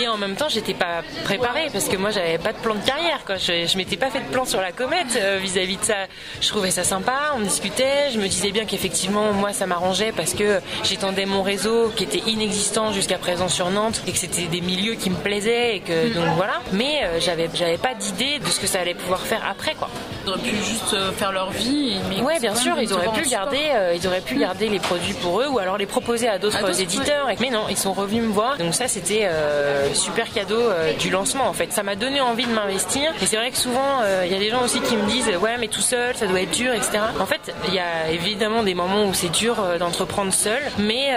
Et 0.00 0.08
en 0.08 0.16
même 0.16 0.36
temps, 0.36 0.48
j'étais 0.48 0.74
pas 0.74 1.02
préparée 1.24 1.68
parce 1.72 1.88
que 1.88 1.96
moi, 1.96 2.10
j'avais 2.10 2.38
pas 2.38 2.52
de 2.52 2.58
plan 2.58 2.74
de 2.74 2.80
carrière. 2.80 3.24
Quoi. 3.26 3.36
Je, 3.36 3.66
je 3.66 3.76
m'étais 3.76 3.96
pas 3.96 4.10
fait 4.10 4.20
de 4.20 4.30
plan 4.30 4.44
sur 4.44 4.60
la 4.60 4.72
comète 4.72 5.16
euh, 5.16 5.38
vis-à-vis 5.40 5.76
de 5.76 5.84
ça. 5.84 6.06
Je 6.40 6.48
trouvais 6.48 6.70
ça 6.70 6.84
sympa, 6.84 7.34
on 7.36 7.40
discutait. 7.40 8.10
Je 8.12 8.18
me 8.18 8.26
disais 8.26 8.50
bien 8.50 8.64
qu'effectivement, 8.64 9.32
moi, 9.32 9.52
ça 9.52 9.66
m'arrangeait 9.66 10.12
parce 10.12 10.34
que 10.34 10.60
j'étendais 10.82 11.26
mon 11.26 11.42
réseau 11.42 11.90
qui 11.94 12.04
était 12.04 12.22
inexistant 12.30 12.92
jusqu'à 12.92 13.18
présent 13.18 13.48
sur 13.48 13.70
Nantes 13.70 14.02
et 14.06 14.12
que 14.12 14.18
c'était 14.18 14.46
des 14.46 14.60
milieux 14.60 14.94
qui 14.94 15.10
me 15.10 15.16
plaisaient 15.16 15.76
et 15.76 15.80
que 15.80 16.08
mm. 16.08 16.12
donc 16.14 16.28
voilà. 16.36 16.60
Mais 16.72 17.02
euh, 17.04 17.20
j'avais 17.20 17.48
j'avais 17.54 17.78
pas 17.78 17.94
d'idée 17.94 18.38
de 18.38 18.46
ce 18.46 18.60
que 18.60 18.66
ça 18.66 18.80
allait 18.80 18.94
pouvoir 18.94 19.20
faire 19.20 19.42
après 19.48 19.74
quoi. 19.74 19.90
Ils 20.24 20.30
auraient 20.30 20.40
pu 20.40 20.56
juste 20.56 20.94
euh, 20.94 21.12
faire 21.12 21.32
leur 21.32 21.50
vie. 21.50 21.96
Ouais, 22.22 22.38
bien 22.40 22.54
sûr, 22.54 22.78
ils 22.80 22.92
auraient 22.92 23.20
pu 23.20 23.28
garder, 23.28 23.70
ils 23.94 24.06
auraient 24.06 24.20
pu 24.20 24.36
garder 24.36 24.68
les 24.68 24.78
produits 24.78 25.14
pour 25.14 25.40
eux 25.40 25.46
ou 25.48 25.58
alors 25.58 25.78
les 25.78 25.86
proposer 25.86 26.28
à 26.28 26.38
d'autres 26.38 26.80
éditeurs. 26.80 27.28
Mais 27.40 27.50
non, 27.50 27.64
ils 27.70 27.76
sont 27.76 27.92
revenus 27.92 28.22
me 28.22 28.32
voir. 28.32 28.58
Donc 28.58 28.74
ça, 28.74 28.88
c'était 28.88 29.22
euh, 29.24 29.92
super 29.94 30.32
cadeau 30.32 30.60
euh, 30.60 30.92
du 30.94 31.10
lancement 31.10 31.48
en 31.48 31.52
fait. 31.52 31.72
Ça 31.72 31.82
m'a 31.82 31.96
donné 31.96 32.20
envie 32.20 32.46
de 32.46 32.52
m'investir. 32.52 33.12
Et 33.22 33.26
c'est 33.26 33.36
vrai 33.36 33.50
que 33.50 33.56
souvent, 33.56 34.00
il 34.00 34.06
euh, 34.06 34.26
y 34.26 34.34
a 34.34 34.38
des 34.38 34.50
gens 34.50 34.62
aussi 34.62 34.80
qui 34.80 34.96
me 34.96 35.06
disent 35.08 35.28
ouais 35.40 35.56
mais 35.58 35.68
tout 35.68 35.80
seul, 35.80 36.14
ça 36.14 36.26
doit 36.26 36.40
être 36.40 36.50
dur, 36.50 36.72
etc. 36.72 36.98
En 37.20 37.26
fait, 37.26 37.54
il 37.68 37.74
y 37.74 37.78
a 37.78 38.10
évidemment 38.10 38.62
des 38.62 38.74
moments 38.74 39.04
où 39.04 39.14
c'est 39.14 39.30
dur 39.30 39.56
d'entreprendre 39.78 40.32
seul, 40.32 40.60
mais 40.78 41.10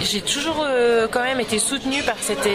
j'ai 0.00 0.20
toujours 0.20 0.66
quand 1.10 1.22
même 1.22 1.40
été 1.40 1.58
soutenue 1.58 2.02
par 2.02 2.16
cet 2.20 2.48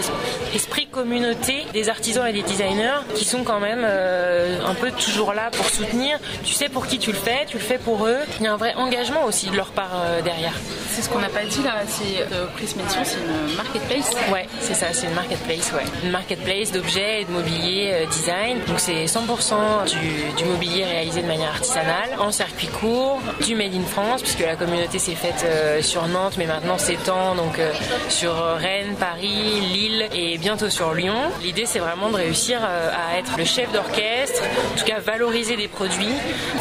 esprit 0.54 0.88
communauté 0.88 1.66
des 1.74 1.90
artisans 1.90 2.28
et 2.28 2.34
des 2.34 2.42
designers 2.44 3.02
qui 3.16 3.26
sont 3.26 3.44
quand 3.44 3.60
même 3.60 3.86
un 3.86 4.74
peu 4.76 4.92
toujours 4.92 5.34
là 5.34 5.50
pour 5.52 5.66
soutenir. 5.84 6.20
Tu 6.44 6.54
sais 6.54 6.70
pour 6.70 6.88
qui 6.88 7.00
tu 7.00 7.12
le 7.12 7.18
fais, 7.18 7.46
tu 7.48 7.58
le 7.58 7.64
fais 7.64 7.78
pour 7.78 8.06
eux. 8.06 8.20
Il 8.40 8.46
y 8.46 8.48
a 8.48 8.54
un 8.54 8.58
vrai 8.58 8.74
engagement 8.76 9.26
aussi 9.26 9.50
de 9.50 9.56
leur 9.56 9.72
part 9.72 9.92
derrière. 10.24 10.54
C'est 10.90 11.02
ce 11.02 11.10
qu'on 11.10 11.20
n'a 11.20 11.30
pas 11.30 11.46
dit 11.46 11.64
là, 11.64 11.76
c'est 11.88 12.26
Chris 12.58 12.76
Mention, 12.78 13.02
c'est 13.04 13.18
une 13.18 13.56
marketplace. 13.56 14.12
Ouais, 14.32 14.48
c'est 14.60 14.74
ça, 14.74 14.88
c'est 14.94 15.08
une 15.08 15.14
marketplace 15.14 15.72
ouais. 15.74 15.84
Une 16.04 16.12
marketplace 16.12 16.72
d'objets 16.72 17.22
et 17.22 17.26
de 17.26 17.32
mobilier 17.32 17.92
euh, 17.94 18.06
design. 18.08 18.60
Donc 18.68 18.80
c'est 18.80 19.06
100% 19.06 19.90
du, 20.38 20.46
mobilier 20.46 20.86
réalisé 20.86 21.22
de 21.22 21.28
manière 21.28 21.50
artisanale, 21.50 22.10
en 22.20 22.32
circuit 22.32 22.68
court, 22.68 23.22
du 23.46 23.56
made 23.56 23.74
in 23.74 23.86
France, 23.86 24.22
puisque 24.22 24.42
la 24.42 24.56
communauté 24.56 25.00
s'est 25.00 25.16
faite 25.16 25.46
euh, 25.46 25.82
sur 25.82 26.08
Nantes, 26.08 26.36
mais 26.38 26.46
maintenant 26.46 26.78
s'étend 26.78 27.36
donc 27.36 27.60
euh, 27.60 27.72
sur 28.10 28.34
Rennes, 28.36 28.96
Paris, 29.00 29.62
Lille 29.62 30.08
et 30.14 30.38
bientôt 30.38 30.70
sur 30.70 30.94
Lyon. 30.94 31.32
L'idée 31.42 31.66
c'est 31.66 31.80
vraiment 31.80 32.10
de 32.10 32.16
réussir 32.16 32.60
à 32.64 33.18
être 33.18 33.38
le 33.38 33.46
chef 33.46 33.72
d'orchestre, 33.72 34.42
en 34.74 34.78
tout 34.78 34.86
cas 34.86 35.00
valoriser 35.00 35.56
des 35.56 35.68
produits 35.72 36.14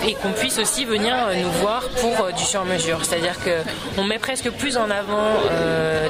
et 0.07 0.15
qu'on 0.15 0.33
puisse 0.33 0.59
aussi 0.59 0.85
venir 0.85 1.15
nous 1.43 1.51
voir 1.61 1.83
pour 2.01 2.33
du 2.33 2.45
sur-mesure. 2.45 3.05
C'est-à-dire 3.05 3.37
qu'on 3.43 4.05
met 4.05 4.19
presque 4.19 4.51
plus 4.51 4.77
en 4.77 4.91
avant 4.91 5.31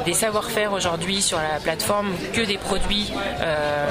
des 0.04 0.14
savoir-faire 0.14 0.72
aujourd'hui 0.72 1.22
sur 1.22 1.38
la 1.38 1.60
plateforme 1.60 2.12
que 2.32 2.42
des 2.42 2.58
produits 2.58 3.12
euh, 3.40 3.86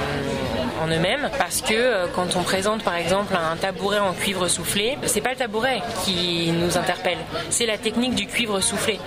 en 0.82 0.88
eux-mêmes 0.88 1.30
parce 1.38 1.62
que 1.62 1.74
euh, 1.74 2.08
quand 2.14 2.36
on 2.36 2.44
présente 2.44 2.84
par 2.84 2.96
exemple 2.96 3.36
un 3.36 3.56
tabouret 3.56 4.00
en 4.00 4.14
cuivre 4.14 4.48
soufflé, 4.48 4.98
c'est 5.06 5.22
pas 5.22 5.32
le 5.32 5.36
tabouret 5.36 5.82
qui 6.04 6.52
nous 6.52 6.78
interpelle, 6.78 7.18
c'est 7.50 7.66
la 7.66 7.78
technique 7.78 8.16
du 8.16 8.28
cuivre 8.28 8.62
soufflé. 8.62 9.00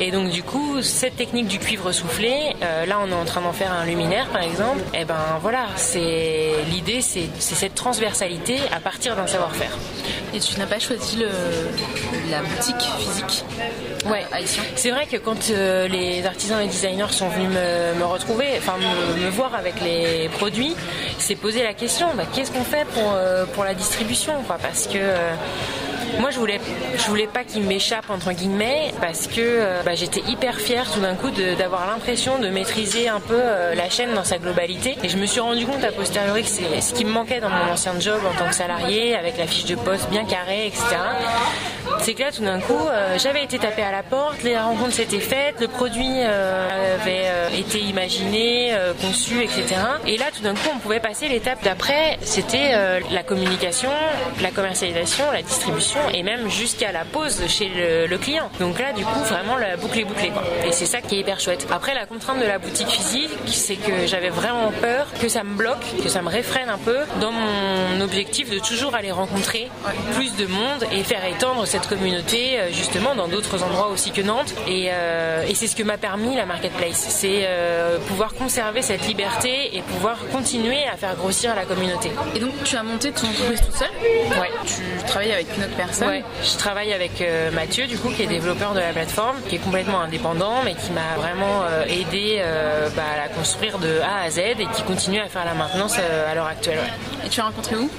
Et 0.00 0.10
donc 0.10 0.30
du 0.30 0.42
coup, 0.42 0.82
cette 0.82 1.16
technique 1.16 1.48
du 1.48 1.58
cuivre 1.58 1.92
soufflé, 1.92 2.54
euh, 2.62 2.86
là 2.86 2.98
on 3.02 3.10
est 3.10 3.14
en 3.14 3.24
train 3.24 3.40
d'en 3.40 3.52
faire 3.52 3.72
un 3.72 3.84
luminaire 3.84 4.26
par 4.28 4.42
exemple, 4.42 4.80
et 4.94 5.00
eh 5.00 5.04
ben 5.04 5.38
voilà, 5.40 5.66
c'est 5.76 6.52
l'idée 6.70 7.00
c'est 7.00 7.28
cette 7.38 7.74
transversalité 7.74 8.58
à 8.72 8.80
partir 8.80 9.16
d'un 9.16 9.26
savoir-faire. 9.26 9.76
Et 10.34 10.40
tu 10.40 10.58
n'as 10.58 10.66
pas 10.66 10.78
choisi 10.78 11.18
la 12.30 12.42
boutique 12.42 12.88
physique? 12.98 13.44
Ouais, 14.06 14.24
c'est 14.76 14.90
vrai 14.90 15.06
que 15.06 15.16
quand 15.16 15.48
les 15.48 16.24
artisans 16.26 16.60
et 16.60 16.66
designers 16.66 17.10
sont 17.10 17.28
venus 17.28 17.48
me, 17.48 17.98
me 17.98 18.04
retrouver, 18.04 18.46
enfin 18.56 18.74
me, 18.78 19.28
voir 19.30 19.54
avec 19.54 19.80
les 19.80 20.28
produits, 20.28 20.74
c'est 21.18 21.34
poser 21.34 21.62
la 21.62 21.74
question 21.74 22.06
bah, 22.16 22.24
qu'est-ce 22.32 22.52
qu'on 22.52 22.64
fait 22.64 22.86
pour, 22.94 23.12
euh, 23.14 23.44
pour 23.54 23.64
la 23.64 23.74
distribution 23.74 24.34
quoi, 24.46 24.56
Parce 24.60 24.86
que 24.86 24.98
euh, 24.98 25.34
moi, 26.20 26.30
je 26.30 26.38
voulais, 26.38 26.60
je 26.96 27.06
voulais 27.08 27.26
pas 27.26 27.44
qu'il 27.44 27.62
m'échappe 27.62 28.10
entre 28.10 28.32
guillemets 28.32 28.92
parce 29.00 29.26
que 29.26 29.40
euh, 29.40 29.82
bah, 29.84 29.94
j'étais 29.94 30.22
hyper 30.28 30.56
fière 30.56 30.90
tout 30.90 31.00
d'un 31.00 31.14
coup 31.14 31.30
d'avoir 31.30 31.86
l'impression 31.86 32.38
de 32.38 32.48
maîtriser 32.48 33.08
un 33.08 33.20
peu 33.20 33.40
la 33.74 33.90
chaîne 33.90 34.14
dans 34.14 34.24
sa 34.24 34.38
globalité. 34.38 34.96
Et 35.02 35.08
je 35.08 35.16
me 35.16 35.26
suis 35.26 35.40
rendu 35.40 35.66
compte 35.66 35.84
à 35.84 35.92
posteriori 35.92 36.42
que 36.42 36.48
c'est 36.48 36.80
ce 36.80 36.94
qui 36.94 37.04
me 37.04 37.10
manquait 37.10 37.40
dans 37.40 37.50
mon 37.50 37.72
ancien 37.72 37.98
job 38.00 38.20
en 38.28 38.38
tant 38.38 38.48
que 38.48 38.54
salarié, 38.54 39.14
avec 39.14 39.38
la 39.38 39.46
fiche 39.46 39.66
de 39.66 39.76
poste 39.76 40.08
bien 40.10 40.24
carrée, 40.24 40.66
etc 40.66 40.96
c'est 42.00 42.14
que 42.14 42.20
là, 42.20 42.32
tout 42.32 42.44
d'un 42.44 42.60
coup, 42.60 42.72
euh, 42.72 43.18
j'avais 43.18 43.44
été 43.44 43.58
tapée 43.58 43.82
à 43.82 43.92
la 43.92 44.02
porte, 44.02 44.42
les 44.42 44.56
rencontres 44.58 44.92
s'étaient 44.92 45.20
faites, 45.20 45.60
le 45.60 45.68
produit 45.68 46.06
euh, 46.06 46.94
avait 46.94 47.22
euh, 47.24 47.48
été 47.58 47.80
imaginé, 47.80 48.72
conçu, 49.00 49.42
etc. 49.42 49.64
Et 50.06 50.16
là, 50.16 50.26
tout 50.38 50.44
d'un 50.44 50.54
coup, 50.54 50.68
on 50.72 50.78
pouvait 50.78 51.00
passer 51.00 51.28
l'étape 51.28 51.64
d'après. 51.64 52.16
C'était 52.22 52.70
euh, 52.72 53.00
la 53.10 53.22
communication, 53.24 53.90
la 54.40 54.50
commercialisation, 54.50 55.24
la 55.32 55.42
distribution 55.42 55.98
et 56.14 56.22
même 56.22 56.48
jusqu'à 56.48 56.92
la 56.92 57.04
pause 57.04 57.42
chez 57.48 57.68
le, 58.08 58.18
client. 58.18 58.50
Donc 58.58 58.78
là, 58.78 58.92
du 58.92 59.04
coup, 59.04 59.20
vraiment 59.24 59.56
la 59.56 59.76
boucle 59.76 59.98
est 59.98 60.04
bouclée. 60.04 60.32
Et 60.66 60.72
c'est 60.72 60.86
ça 60.86 61.00
qui 61.00 61.16
est 61.16 61.20
hyper 61.20 61.38
chouette. 61.40 61.66
Après, 61.70 61.94
la 61.94 62.06
contrainte 62.06 62.40
de 62.40 62.46
la 62.46 62.58
boutique 62.58 62.88
physique, 62.88 63.30
c'est 63.46 63.76
que 63.76 64.06
j'avais 64.06 64.28
vraiment 64.28 64.72
peur 64.80 65.06
que 65.20 65.28
ça 65.28 65.44
me 65.44 65.54
bloque, 65.54 65.84
que 66.02 66.08
ça 66.08 66.20
me 66.22 66.28
réfrène 66.28 66.68
un 66.68 66.78
peu 66.78 66.98
dans 67.20 67.30
mon 67.32 68.00
objectif 68.00 68.50
de 68.50 68.58
toujours 68.58 68.94
aller 68.94 69.12
rencontrer 69.12 69.70
plus 70.14 70.34
de 70.36 70.46
monde 70.46 70.84
et 70.92 71.04
faire 71.04 71.24
étendre 71.24 71.66
cette 71.66 71.86
communauté 71.86 72.58
euh, 72.58 72.72
justement 72.72 73.14
dans 73.14 73.28
d'autres 73.28 73.62
endroits 73.62 73.88
aussi 73.88 74.10
que 74.10 74.20
Nantes. 74.20 74.54
Et, 74.66 74.88
euh, 74.90 75.46
et 75.48 75.54
c'est 75.54 75.68
ce 75.68 75.76
que 75.76 75.84
m'a 75.84 75.98
permis 75.98 76.34
la 76.34 76.46
marketplace. 76.46 77.06
C'est 77.08 77.48
pouvoir 78.08 78.34
conserver 78.34 78.82
cette 78.82 79.06
liberté 79.06 79.76
et 79.76 79.82
pouvoir 79.82 80.18
continuer 80.28 80.86
à 80.86 80.96
faire 80.96 81.14
grossir 81.16 81.54
la 81.54 81.64
communauté. 81.64 82.10
Et 82.34 82.40
donc 82.40 82.52
tu 82.64 82.76
as 82.76 82.82
monté 82.82 83.12
ton 83.12 83.28
entreprise 83.28 83.60
tout 83.60 83.76
seul 83.76 83.88
Ouais. 84.40 84.50
Tu 84.66 85.04
travailles 85.06 85.32
avec 85.32 85.46
une 85.56 85.64
autre 85.64 85.76
personne 85.76 86.08
Ouais. 86.08 86.24
Je 86.42 86.56
travaille 86.56 86.92
avec 86.92 87.22
Mathieu 87.52 87.86
du 87.86 87.98
coup 87.98 88.08
qui 88.10 88.22
est 88.22 88.26
développeur 88.26 88.74
de 88.74 88.80
la 88.80 88.92
plateforme, 88.92 89.36
qui 89.48 89.56
est 89.56 89.58
complètement 89.58 90.00
indépendant 90.00 90.62
mais 90.64 90.74
qui 90.74 90.92
m'a 90.92 91.16
vraiment 91.16 91.64
aidé 91.88 92.42
bah, 92.96 93.02
à 93.14 93.16
la 93.16 93.28
construire 93.28 93.78
de 93.78 94.00
A 94.00 94.24
à 94.24 94.30
Z 94.30 94.38
et 94.38 94.66
qui 94.74 94.82
continue 94.82 95.20
à 95.20 95.28
faire 95.28 95.44
la 95.44 95.54
maintenance 95.54 95.96
à 95.98 96.34
l'heure 96.34 96.46
actuelle. 96.46 96.78
Et 97.24 97.28
tu 97.28 97.40
as 97.40 97.44
rencontré 97.44 97.76
où? 97.76 97.90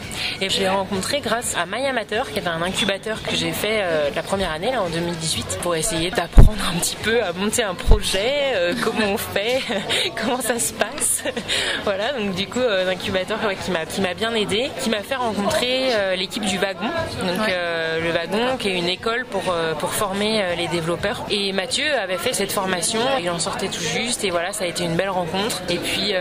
Et 0.41 0.50
je 0.50 0.59
l'ai 0.59 0.69
rencontré 0.69 1.19
grâce 1.21 1.55
à 1.55 1.65
Amateur, 1.89 2.29
qui 2.31 2.39
est 2.39 2.48
un 2.48 2.62
incubateur 2.62 3.21
que 3.24 3.36
j'ai 3.36 3.51
fait 3.51 3.79
euh, 3.81 4.09
la 4.15 4.24
première 4.24 4.51
année, 4.51 4.71
là, 4.71 4.81
en 4.81 4.89
2018, 4.89 5.59
pour 5.62 5.75
essayer 5.75 6.12
d'apprendre 6.12 6.62
un 6.74 6.79
petit 6.79 6.95
peu 6.95 7.21
à 7.24 7.31
monter 7.33 7.63
un 7.63 7.75
projet, 7.75 8.53
euh, 8.53 8.74
comment 8.83 9.13
on 9.13 9.17
fait, 9.17 9.62
comment 10.21 10.41
ça 10.41 10.59
se 10.59 10.74
passe. 10.74 11.24
voilà, 11.83 12.13
donc 12.13 12.18
du 12.35 12.47
coup, 12.47 12.59
euh, 12.59 12.89
incubateur 12.89 13.39
qui 13.63 13.71
m'a 13.71 13.85
qui 13.85 14.01
m'a 14.01 14.13
bien 14.13 14.33
aidé, 14.33 14.69
qui 14.81 14.89
m'a 14.89 15.01
fait 15.01 15.15
rencontrer 15.15 15.89
l'équipe 16.17 16.43
du 16.45 16.57
Wagon, 16.57 16.85
donc 16.85 17.47
le 17.47 18.11
Wagon, 18.11 18.57
qui 18.57 18.69
est 18.69 18.77
une 18.77 18.89
école 18.89 19.25
pour 19.25 19.53
pour 19.79 19.93
former 19.93 20.43
les 20.57 20.67
développeurs. 20.67 21.23
Et 21.29 21.51
Mathieu 21.53 21.85
avait 22.01 22.17
fait 22.17 22.33
cette 22.33 22.51
formation, 22.51 22.99
il 23.21 23.29
en 23.29 23.39
sortait 23.39 23.67
tout 23.67 23.83
juste, 23.83 24.23
et 24.23 24.29
voilà, 24.29 24.53
ça 24.53 24.65
a 24.65 24.67
été 24.67 24.83
une 24.83 24.95
belle 24.95 25.09
rencontre. 25.09 25.61
Et 25.69 25.77
puis 25.77 26.13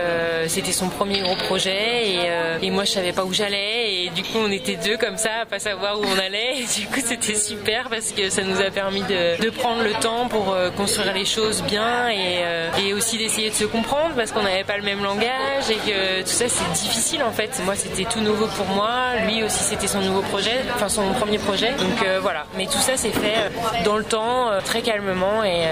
c'était 0.47 0.71
son 0.71 0.89
premier 0.89 1.21
gros 1.21 1.35
projet, 1.35 2.09
et, 2.09 2.19
et 2.61 2.71
moi 2.71 2.83
je 2.85 2.91
savais 2.91 3.11
pas 3.13 3.23
où 3.23 3.33
j'allais, 3.33 4.05
et 4.05 4.09
du 4.09 4.23
coup 4.23 4.39
on 4.43 4.51
était 4.51 4.77
deux 4.77 4.97
comme 4.97 5.17
ça, 5.17 5.41
à 5.41 5.45
pas 5.45 5.59
savoir 5.59 5.99
où 5.99 6.03
on 6.03 6.19
allait. 6.19 6.59
Et 6.59 6.79
du 6.79 6.87
coup, 6.87 7.01
c'était 7.03 7.35
super 7.35 7.89
parce 7.89 8.11
que 8.11 8.29
ça 8.29 8.43
nous 8.43 8.59
a 8.61 8.69
permis 8.71 9.01
de, 9.03 9.41
de 9.41 9.49
prendre 9.49 9.83
le 9.83 9.93
temps 9.93 10.27
pour 10.27 10.53
euh, 10.53 10.69
construire 10.71 11.13
les 11.13 11.25
choses 11.25 11.61
bien 11.63 12.09
et, 12.09 12.39
euh, 12.41 12.69
et 12.83 12.93
aussi 12.93 13.17
d'essayer 13.17 13.49
de 13.49 13.55
se 13.55 13.65
comprendre 13.65 14.15
parce 14.15 14.31
qu'on 14.31 14.43
n'avait 14.43 14.63
pas 14.63 14.77
le 14.77 14.83
même 14.83 15.03
langage 15.03 15.69
et 15.69 15.75
que 15.75 15.88
tout 16.23 16.31
ça, 16.31 16.45
c'est 16.47 16.71
difficile 16.73 17.23
en 17.23 17.31
fait. 17.31 17.61
Moi, 17.65 17.75
c'était 17.75 18.05
tout 18.05 18.21
nouveau 18.21 18.47
pour 18.47 18.65
moi. 18.67 19.15
Lui 19.25 19.43
aussi, 19.43 19.63
c'était 19.63 19.87
son 19.87 20.01
nouveau 20.01 20.21
projet, 20.21 20.61
enfin 20.75 20.89
son 20.89 21.13
premier 21.13 21.37
projet. 21.37 21.71
Donc 21.71 22.03
euh, 22.05 22.19
voilà. 22.21 22.45
Mais 22.57 22.65
tout 22.65 22.79
ça, 22.79 22.93
c'est 22.95 23.11
fait 23.11 23.51
dans 23.83 23.97
le 23.97 24.03
temps, 24.03 24.49
très 24.63 24.81
calmement 24.81 25.43
et 25.43 25.63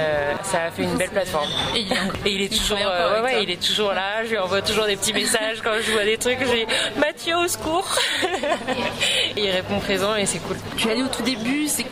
ça 0.43 0.63
a 0.63 0.71
fait 0.71 0.83
une 0.83 0.95
belle 0.95 1.09
plateforme. 1.09 1.49
Et 2.25 2.31
il, 2.31 2.41
est 2.41 2.53
toujours, 2.53 2.77
ouais, 2.77 3.21
ouais, 3.23 3.43
il 3.43 3.51
est 3.51 3.61
toujours 3.61 3.93
là. 3.93 4.23
Je 4.23 4.31
lui 4.31 4.37
envoie 4.37 4.61
toujours 4.61 4.85
des 4.85 4.95
petits 4.95 5.13
messages 5.13 5.61
quand 5.63 5.73
je 5.81 5.91
vois 5.91 6.03
des 6.03 6.17
trucs. 6.17 6.39
Dis 6.39 6.65
Mathieu 6.97 7.35
au 7.37 7.47
secours. 7.47 7.87
et 9.37 9.41
il 9.41 9.49
répond 9.49 9.79
présent 9.79 10.15
et 10.15 10.25
c'est 10.25 10.39
cool. 10.39 10.57
Tu 10.77 10.87
es 10.87 10.91
allé 10.91 11.03
au 11.03 11.07
tout 11.07 11.23
début, 11.23 11.67
c'est 11.67 11.85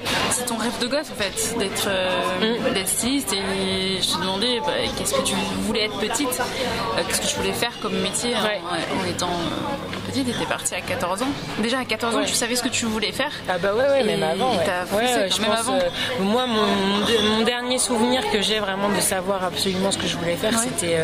ton 0.45 0.57
rêve 0.57 0.77
de 0.79 0.87
gosse 0.87 1.11
en 1.11 1.15
fait, 1.15 1.57
d'être 1.57 1.87
euh, 1.87 2.57
mm. 2.71 2.85
styliste 2.85 3.33
et 3.33 4.01
je 4.01 4.13
te 4.13 4.19
demandais 4.19 4.59
bah, 4.59 4.73
qu'est-ce 4.97 5.13
que 5.13 5.23
tu 5.23 5.35
voulais 5.61 5.85
être 5.85 5.97
petite, 5.99 6.27
euh, 6.39 7.01
qu'est-ce 7.07 7.21
que 7.21 7.27
tu 7.27 7.35
voulais 7.37 7.53
faire 7.53 7.71
comme 7.81 7.97
métier? 7.99 8.14
En, 8.23 9.05
étant 9.05 9.29
euh, 9.29 10.07
petite. 10.07 10.25
Tu 10.25 10.31
étais 10.31 10.45
partie 10.45 10.75
à 10.75 10.81
14 10.81 11.23
ans. 11.23 11.27
Déjà 11.59 11.79
à 11.79 11.85
14 11.85 12.15
ans, 12.15 12.23
tu 12.25 12.33
savais 12.33 12.55
ce 12.55 12.63
que 12.63 12.69
tu 12.69 12.85
voulais 12.85 13.11
faire 13.11 13.31
Ah 13.49 13.57
bah 13.57 13.73
ouais, 13.73 13.87
ouais 13.89 14.03
même 14.03 14.23
avant. 14.23 14.53
je 14.53 15.41
même 15.41 15.51
avant. 15.51 15.79
moi, 16.19 16.45
mon, 16.47 17.43
dernier 17.43 17.77
souvenir 17.77 18.21
que 18.31 18.41
j'ai 18.41 18.59
vraiment 18.59 18.89
de 18.89 18.99
savoir 18.99 19.43
absolument 19.43 19.91
ce 19.91 19.97
que 19.97 20.07
je 20.07 20.17
voulais 20.17 20.35
faire, 20.35 20.57
c'était 20.57 20.97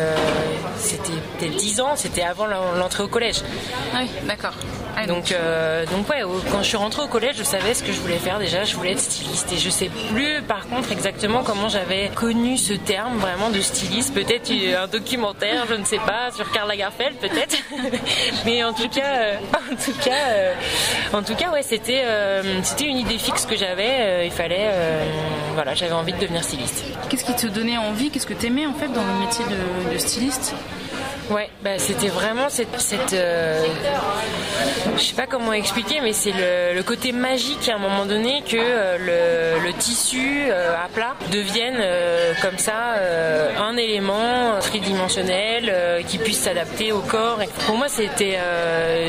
c'était 0.76 1.48
10 1.48 1.80
ans, 1.80 1.92
c'était 1.96 2.22
avant 2.22 2.46
l'entrée 2.46 3.02
au 3.02 3.08
collège. 3.08 3.42
Oui, 3.94 4.08
d'accord. 4.26 4.54
Ah, 4.96 5.06
donc, 5.06 5.32
euh, 5.32 5.86
donc 5.86 6.08
ouais, 6.10 6.22
quand 6.50 6.62
je 6.62 6.68
suis 6.68 6.76
rentrée 6.76 7.02
au 7.02 7.06
collège, 7.06 7.36
je 7.38 7.42
savais 7.42 7.74
ce 7.74 7.82
que 7.82 7.92
je 7.92 8.00
voulais 8.00 8.18
faire 8.18 8.38
déjà. 8.38 8.64
Je 8.64 8.76
voulais 8.76 8.92
être 8.92 9.00
styliste 9.00 9.52
et 9.52 9.58
je 9.58 9.70
sais 9.70 9.90
plus, 10.12 10.42
par 10.42 10.68
contre, 10.68 10.92
exactement 10.92 11.42
comment 11.42 11.68
j'avais 11.68 12.10
connu 12.14 12.58
ce 12.58 12.74
terme 12.74 13.16
vraiment 13.18 13.50
de 13.50 13.60
styliste. 13.60 14.14
Peut-être 14.14 14.52
un 14.52 14.86
documentaire, 14.86 15.64
je 15.68 15.74
ne 15.74 15.84
sais 15.84 15.98
pas, 15.98 16.30
sur 16.34 16.50
Karl 16.52 16.68
Lagerfeld, 16.68 17.16
peut-être. 17.18 17.56
Mais 18.44 18.62
en 18.64 18.72
tout 18.72 18.88
cas, 18.88 19.16
euh, 19.16 19.36
en 19.54 19.76
tout 19.76 19.98
cas, 20.04 20.28
euh, 20.28 20.54
en 21.12 21.22
tout 21.22 21.34
cas, 21.34 21.50
ouais, 21.50 21.62
c'était 21.62 22.04
c'était 22.62 22.86
une 22.86 22.98
idée 22.98 23.18
fixe 23.18 23.46
que 23.46 23.56
j'avais. 23.56 24.26
il 24.26 24.32
fallait, 24.32 24.70
voilà, 25.54 25.74
j'avais 25.74 25.92
envie 25.92 26.12
de 26.12 26.18
devenir 26.18 26.44
styliste. 26.44 26.84
Qu'est-ce 27.08 27.24
qui 27.24 27.34
te 27.34 27.46
donnait 27.46 27.78
envie? 27.78 28.10
Qu'est-ce 28.10 28.26
que 28.26 28.34
tu 28.34 28.46
aimais 28.46 28.66
en 28.66 28.74
fait 28.74 28.88
dans 28.88 29.04
le 29.04 29.24
métier 29.24 29.44
de, 29.44 29.94
de 29.94 29.98
styliste? 29.98 30.54
Ouais, 31.32 31.48
bah, 31.64 31.78
c'était 31.78 32.08
vraiment 32.08 32.50
cette, 32.50 32.78
cette 32.78 33.14
euh, 33.14 33.64
je 34.96 35.02
sais 35.02 35.14
pas 35.14 35.26
comment 35.26 35.54
expliquer, 35.54 36.02
mais 36.02 36.12
c'est 36.12 36.32
le, 36.32 36.82
côté 36.82 37.12
magique 37.12 37.70
à 37.70 37.76
un 37.76 37.78
moment 37.78 38.04
donné 38.04 38.42
que 38.42 38.56
euh, 38.58 39.56
le, 39.64 39.72
tissu 39.72 40.48
euh, 40.50 40.74
à 40.74 40.88
plat 40.88 41.14
devienne 41.30 41.82
comme 42.42 42.58
ça 42.58 42.96
un 43.58 43.76
élément 43.76 44.58
tridimensionnel 44.60 46.04
qui 46.06 46.18
puisse 46.18 46.40
s'adapter 46.40 46.92
au 46.92 47.00
corps. 47.00 47.38
Pour 47.66 47.76
moi, 47.76 47.88
c'était 47.88 48.38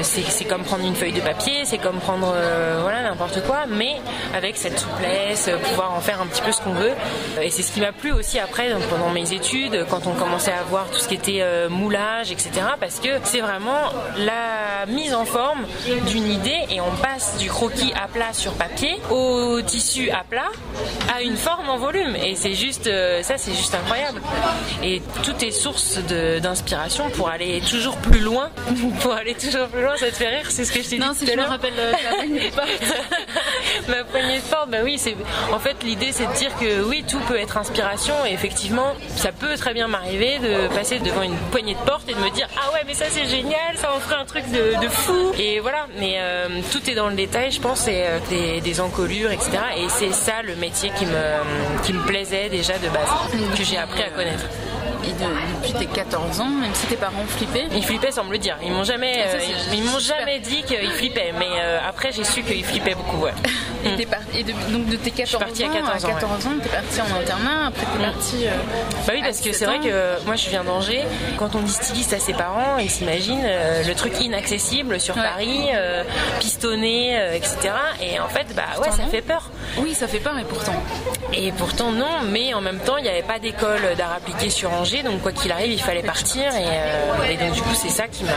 c'est 0.04 0.46
comme 0.46 0.64
prendre 0.64 0.86
une 0.86 0.96
feuille 0.96 1.12
de 1.12 1.20
papier, 1.20 1.66
c'est 1.66 1.80
comme 1.80 2.00
prendre 2.00 2.34
voilà 2.82 3.02
n'importe 3.02 3.44
quoi, 3.46 3.66
mais 3.68 3.98
avec 4.34 4.56
cette 4.56 4.80
souplesse, 4.80 5.50
pouvoir 5.64 5.94
en 5.94 6.00
faire 6.00 6.22
un 6.22 6.28
petit 6.28 6.42
peu 6.42 6.52
ce 6.52 6.62
qu'on 6.62 6.74
veut. 6.74 6.94
Et 7.42 7.50
c'est 7.50 7.64
ce 7.64 7.74
qui 7.74 7.82
m'a 7.82 7.92
plu 7.92 8.14
aussi 8.14 8.40
après 8.40 8.70
pendant 8.90 9.10
mes 9.10 9.34
études, 9.34 9.86
quand 9.90 10.08
on 10.08 10.14
commençait 10.14 10.54
à 10.54 10.64
voir 10.64 10.86
tout 10.90 11.00
ce 11.00 11.08
qui 11.08 11.16
était 11.16 11.44
moulage 11.70 12.13
etc. 12.22 12.52
Parce 12.80 13.00
que 13.00 13.10
c'est 13.24 13.42
vraiment 13.42 13.92
la 14.18 14.86
mise 14.88 15.14
en 15.14 15.26
forme 15.26 15.66
d'une 16.08 16.30
idée 16.30 16.60
et 16.70 16.82
on 16.82 16.92
passe 17.02 17.38
du 17.38 17.50
croquis 17.50 17.94
à 17.94 18.08
plat 18.08 18.34
sur 18.34 18.54
papier 18.54 19.00
au 19.10 19.62
tissu 19.62 20.10
à 20.10 20.24
plat 20.24 20.50
à 21.14 21.22
une 21.22 21.38
forme 21.38 21.70
en 21.70 21.78
volume. 21.78 22.16
Et 22.16 22.36
c'est 22.36 22.54
juste, 22.54 22.88
euh, 22.88 23.22
ça 23.24 23.38
c'est 23.38 23.54
juste 23.54 23.76
incroyable. 23.76 24.22
Et 24.84 25.02
tout 25.24 25.44
est 25.44 25.52
source 25.52 26.00
d'inspiration 26.42 27.10
pour 27.12 27.30
aller 27.30 27.62
toujours 27.70 27.98
plus 27.98 28.20
loin. 28.20 28.50
pour 29.02 29.14
aller 29.14 29.36
toujours 29.36 29.68
plus 29.68 29.82
loin, 29.82 29.96
ça 29.98 30.08
te 30.08 30.16
fait 30.16 30.30
rire, 30.30 30.46
c'est 30.50 30.66
ce 30.66 30.72
que 30.72 30.82
je 30.82 30.90
t'ai 30.90 30.96
dit. 30.98 31.02
Non, 31.02 31.14
si 31.14 31.26
je 31.26 31.34
me 31.34 31.44
rappelle 31.44 31.74
euh, 31.78 31.92
la 31.92 32.10
poignée 32.16 32.50
de 32.50 32.56
porte. 32.56 32.70
Ma 33.88 34.04
poignée 34.04 34.38
de 34.38 34.44
porte, 34.44 34.70
bah 34.70 34.78
oui, 34.84 34.98
c'est. 34.98 35.16
En 35.52 35.60
fait, 35.60 35.84
l'idée 35.84 36.12
c'est 36.12 36.28
de 36.28 36.34
dire 36.34 36.52
que 36.60 36.84
oui, 36.84 37.04
tout 37.08 37.20
peut 37.28 37.38
être 37.38 37.58
inspiration 37.58 38.14
et 38.26 38.34
effectivement, 38.34 38.94
ça 39.16 39.32
peut 39.32 39.56
très 39.56 39.74
bien 39.74 39.88
m'arriver 39.88 40.40
de 40.40 40.68
passer 40.74 41.00
devant 41.00 41.22
une 41.22 41.36
poignée 41.52 41.76
de 41.76 41.80
porte 41.80 42.03
et 42.08 42.14
de 42.14 42.20
me 42.20 42.30
dire 42.32 42.48
ah 42.58 42.74
ouais 42.74 42.82
mais 42.86 42.94
ça 42.94 43.06
c'est 43.10 43.26
génial, 43.26 43.78
ça 43.78 43.94
en 43.94 44.00
ferait 44.00 44.16
un 44.16 44.26
truc 44.26 44.44
de, 44.52 44.88
fou 44.90 45.32
et 45.38 45.60
voilà. 45.60 45.88
Mais 46.00 46.16
euh, 46.18 46.48
tout 46.72 46.90
est 46.90 46.96
dans 46.96 47.10
le 47.10 47.16
détail, 47.16 47.52
je 47.52 47.62
pense, 47.62 47.82
c'est 47.82 48.06
euh, 48.06 48.20
des, 48.30 48.62
des, 48.62 48.82
encolures, 48.82 49.32
etc. 49.32 49.52
Et 49.78 49.90
c'est 49.90 50.12
ça 50.12 50.42
le 50.44 50.56
métier 50.56 50.92
qui 50.98 51.06
me 51.06 51.84
qui 51.84 51.94
me 51.94 52.04
plaisait 52.06 52.50
déjà 52.50 52.78
de 52.78 52.90
base, 52.90 53.10
que 53.58 53.64
j'ai 53.64 53.78
appris 53.78 54.04
à 54.04 54.10
connaître 54.10 54.46
depuis 55.12 55.74
tes 55.74 55.86
14 55.86 56.42
ans, 56.42 56.50
même 56.50 56.74
si 56.74 56.88
tes 56.88 56.96
parents 56.96 57.26
flippaient 57.28 57.68
Ils 57.74 57.84
flippaient 57.84 58.12
sans 58.12 58.24
me 58.24 58.32
le 58.32 58.38
dire. 58.38 58.58
Ils 58.64 58.72
m'ont 58.72 58.84
jamais, 58.84 59.24
euh, 59.28 59.40
ils, 59.74 59.84
m'ont 59.84 60.00
jamais 60.00 60.40
dit 60.40 60.64
qu'ils 60.64 60.92
flippaient. 60.92 61.34
Mais 61.38 61.48
euh, 61.60 61.80
après, 61.88 62.12
j'ai 62.12 62.24
su 62.24 62.44
qu'ils 62.44 62.64
flippaient 62.64 62.96
beaucoup. 62.96 63.24
Ouais. 63.24 63.34
Et, 63.86 64.44
donc 64.44 64.88
de 64.88 64.96
tes 64.96 65.12
14 65.12 65.44
ans, 65.44 65.46
à 65.46 65.50
14 65.50 66.06
ans, 66.06 66.08
à 66.08 66.12
14 66.14 66.48
ans, 66.48 66.52
t'es 66.62 66.70
parti 66.70 67.02
en 67.02 67.20
internat. 67.20 67.68
Après, 67.68 67.86
t'es 67.86 68.00
mm. 68.00 68.12
parti. 68.12 68.48
Euh, 68.48 68.52
bah 69.06 69.14
oui, 69.14 69.22
parce 69.24 69.42
que 69.42 69.52
c'est 69.52 69.66
vrai 69.66 69.80
que 69.80 70.26
moi, 70.26 70.36
je 70.36 70.50
viens 70.50 70.64
d'Angers. 70.64 71.04
Quand 71.38 71.56
on 71.56 71.60
dit 71.60 71.72
styliste 71.72 72.14
à 72.14 72.20
ses 72.20 72.34
parents, 72.34 72.78
ils 72.78 72.90
s'imaginent 72.90 73.46
le 73.86 73.94
truc 73.94 74.20
inaccessible 74.22 75.00
sur 75.00 75.16
Paris, 75.16 75.70
pistonné, 76.40 77.36
etc. 77.36 77.74
Et 78.02 78.20
en 78.20 78.30
fait, 78.30 78.48
bah 78.56 78.64
ouais, 78.82 78.92
ça 78.92 79.04
fait 79.04 79.22
peur. 79.22 79.50
Oui, 79.78 79.94
ça 79.94 80.08
fait 80.08 80.20
peur, 80.20 80.38
et 80.38 80.44
pourtant. 80.44 80.82
Et 81.34 81.52
pourtant 81.52 81.92
non, 81.92 82.22
mais 82.26 82.54
en 82.54 82.62
même 82.62 82.80
temps, 82.80 82.98
il 82.98 83.04
n'y 83.04 83.10
avait 83.10 83.22
pas 83.22 83.40
d'école 83.40 83.82
d'art 83.98 84.14
appliqué 84.14 84.50
sur 84.50 84.72
Angers 84.72 84.93
donc 85.02 85.22
quoi 85.22 85.32
qu'il 85.32 85.52
arrive, 85.52 85.72
il 85.72 85.82
fallait 85.82 86.04
partir. 86.04 86.52
Euh, 86.54 87.30
et, 87.30 87.38
donc 87.38 87.54
du 87.54 87.62
coup, 87.62 87.74
c'est 87.74 87.90
ça 87.90 88.08
qui 88.08 88.24
m'a, 88.24 88.32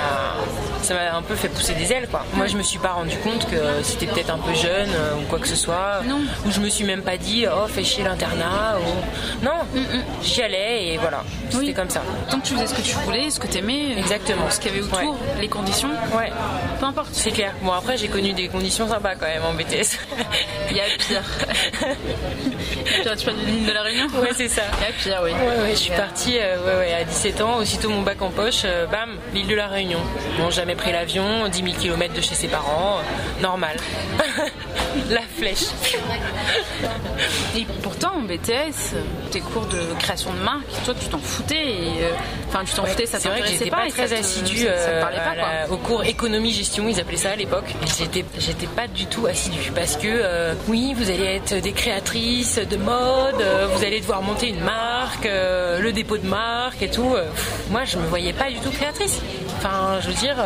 ça 0.83 0.95
m'a 0.95 1.17
un 1.17 1.23
peu 1.23 1.35
fait 1.35 1.49
pousser 1.49 1.75
des 1.75 1.93
ailes, 1.93 2.09
quoi. 2.09 2.25
Moi, 2.35 2.47
je 2.47 2.57
me 2.57 2.63
suis 2.63 2.79
pas 2.79 2.93
rendu 2.93 3.17
compte 3.19 3.47
que 3.51 3.57
c'était 3.83 4.07
peut-être 4.07 4.31
un 4.31 4.39
peu 4.39 4.55
jeune 4.55 4.89
euh, 4.91 5.17
ou 5.17 5.23
quoi 5.29 5.39
que 5.39 5.49
ce 5.49 5.57
soit. 5.57 6.03
Non. 6.07 6.21
Ou 6.47 6.51
je 6.51 6.61
me 6.61 6.69
suis 6.69 6.85
même 6.85 7.03
pas 7.03 7.17
dit, 7.17 7.47
oh, 7.47 7.67
fais 7.67 7.85
chier 7.85 8.05
l'internat. 8.05 8.79
Ou... 8.79 9.45
Non, 9.45 9.65
mm, 9.75 9.81
mm. 9.81 10.05
j'y 10.23 10.43
allais 10.43 10.87
et 10.87 10.99
voilà. 10.99 11.23
C'était 11.51 11.75
comme 11.75 11.91
ça. 11.91 12.03
Tant 12.31 12.41
que 12.41 12.47
tu 12.47 12.55
faisais 12.55 12.67
ce 12.67 12.75
que 12.75 12.83
tu 12.83 12.95
voulais, 12.97 13.31
ce 13.31 13.41
que 13.41 13.47
tu 13.47 13.59
aimais. 13.59 13.95
Euh, 13.97 13.99
Exactement. 13.99 14.49
Ce 14.51 14.61
qu'il 14.61 14.71
y 14.73 14.79
avait 14.79 14.85
autour, 14.85 15.19
les 15.41 15.49
conditions. 15.49 15.91
Ouais. 16.17 16.31
Peu 16.79 16.87
importe. 16.87 17.09
C'est 17.13 17.33
clair. 17.33 17.53
Bon, 17.63 17.73
après, 17.73 17.97
j'ai 17.97 18.09
connu 18.09 18.33
des 18.33 18.49
conditions 18.49 18.89
sympas 18.89 19.15
quand 19.17 19.27
même 19.27 19.45
en 19.45 19.55
BTS. 19.55 19.99
il 20.71 20.77
y 20.77 20.81
a 20.81 20.85
pire. 20.99 21.23
tu 23.17 23.25
parles 23.25 23.41
de 23.41 23.47
l'île 23.47 23.67
de 23.67 23.73
la 23.73 23.83
Réunion 23.83 24.07
Ouais, 24.21 24.31
c'est 24.35 24.49
ça. 24.49 24.63
Il 24.79 24.85
y 24.85 24.87
a 24.87 24.93
pire, 24.93 25.21
oui. 25.25 25.33
Ouais, 25.33 25.63
ouais, 25.63 25.71
je 25.71 25.77
suis 25.77 25.93
partie 25.93 26.39
ouais, 26.65 26.77
ouais, 26.79 26.95
à 26.95 27.05
17 27.05 27.41
ans, 27.41 27.57
aussitôt 27.59 27.91
mon 27.91 28.03
bac 28.03 28.21
en 28.23 28.31
poche, 28.31 28.65
bam, 28.91 29.11
l'île 29.35 29.47
de 29.47 29.55
la 29.55 29.69
Réunion. 29.69 30.01
Bon, 30.39 30.51
jamais 30.51 30.75
pris 30.75 30.93
l'avion, 30.93 31.49
10 31.49 31.63
000 31.63 31.77
km 31.77 32.15
de 32.15 32.21
chez 32.21 32.35
ses 32.35 32.49
parents, 32.49 32.99
normal. 33.41 33.77
la 35.11 35.23
flèche. 35.23 35.67
Et 37.57 37.67
pourtant, 37.83 38.13
en 38.17 38.23
BTS, 38.23 38.95
tes 39.31 39.41
cours 39.41 39.67
de 39.67 39.79
création 39.99 40.33
de 40.33 40.39
marque, 40.39 40.67
toi, 40.85 40.95
tu 40.99 41.09
t'en 41.09 41.19
foutais. 41.19 41.75
Enfin, 42.49 42.65
tu 42.65 42.75
t'en 42.75 42.85
foutais, 42.85 43.07
ça 43.07 43.19
t'intéressait 43.19 43.71
pas. 43.71 43.85
pas 43.85 43.89
très 43.89 44.13
assidu 44.13 44.67
au 45.71 45.77
cours 45.77 46.05
économie-gestion, 46.05 46.89
ils 46.89 47.01
appelaient 47.01 47.17
ça 47.17 47.31
à 47.31 47.37
l'époque. 47.37 47.75
J'étais, 47.99 48.25
j'étais 48.39 48.67
pas 48.67 48.87
du 48.87 49.07
tout 49.07 49.27
assidu 49.27 49.73
parce 49.75 49.97
que, 49.97 50.55
oui, 50.69 50.95
vous 50.97 51.11
allez 51.11 51.25
être 51.25 51.55
des 51.61 51.73
créatrices 51.73 52.59
de 52.59 52.77
mode, 52.77 53.43
vous 53.75 53.85
allez 53.85 54.01
devoir 54.01 54.23
monter 54.23 54.49
une 54.49 54.61
marque, 54.61 55.25
le 55.25 55.91
dépôt 55.93 56.19
de 56.19 56.27
marque 56.27 56.36
et 56.81 56.91
tout. 56.91 57.15
moi, 57.71 57.85
je 57.85 57.97
me 57.97 58.07
voyais 58.07 58.33
pas 58.33 58.51
du 58.51 58.59
tout 58.59 58.71
créatrice. 58.71 59.21
Enfin, 59.59 59.99
je 60.01 60.09
veux 60.09 60.15
dire, 60.15 60.37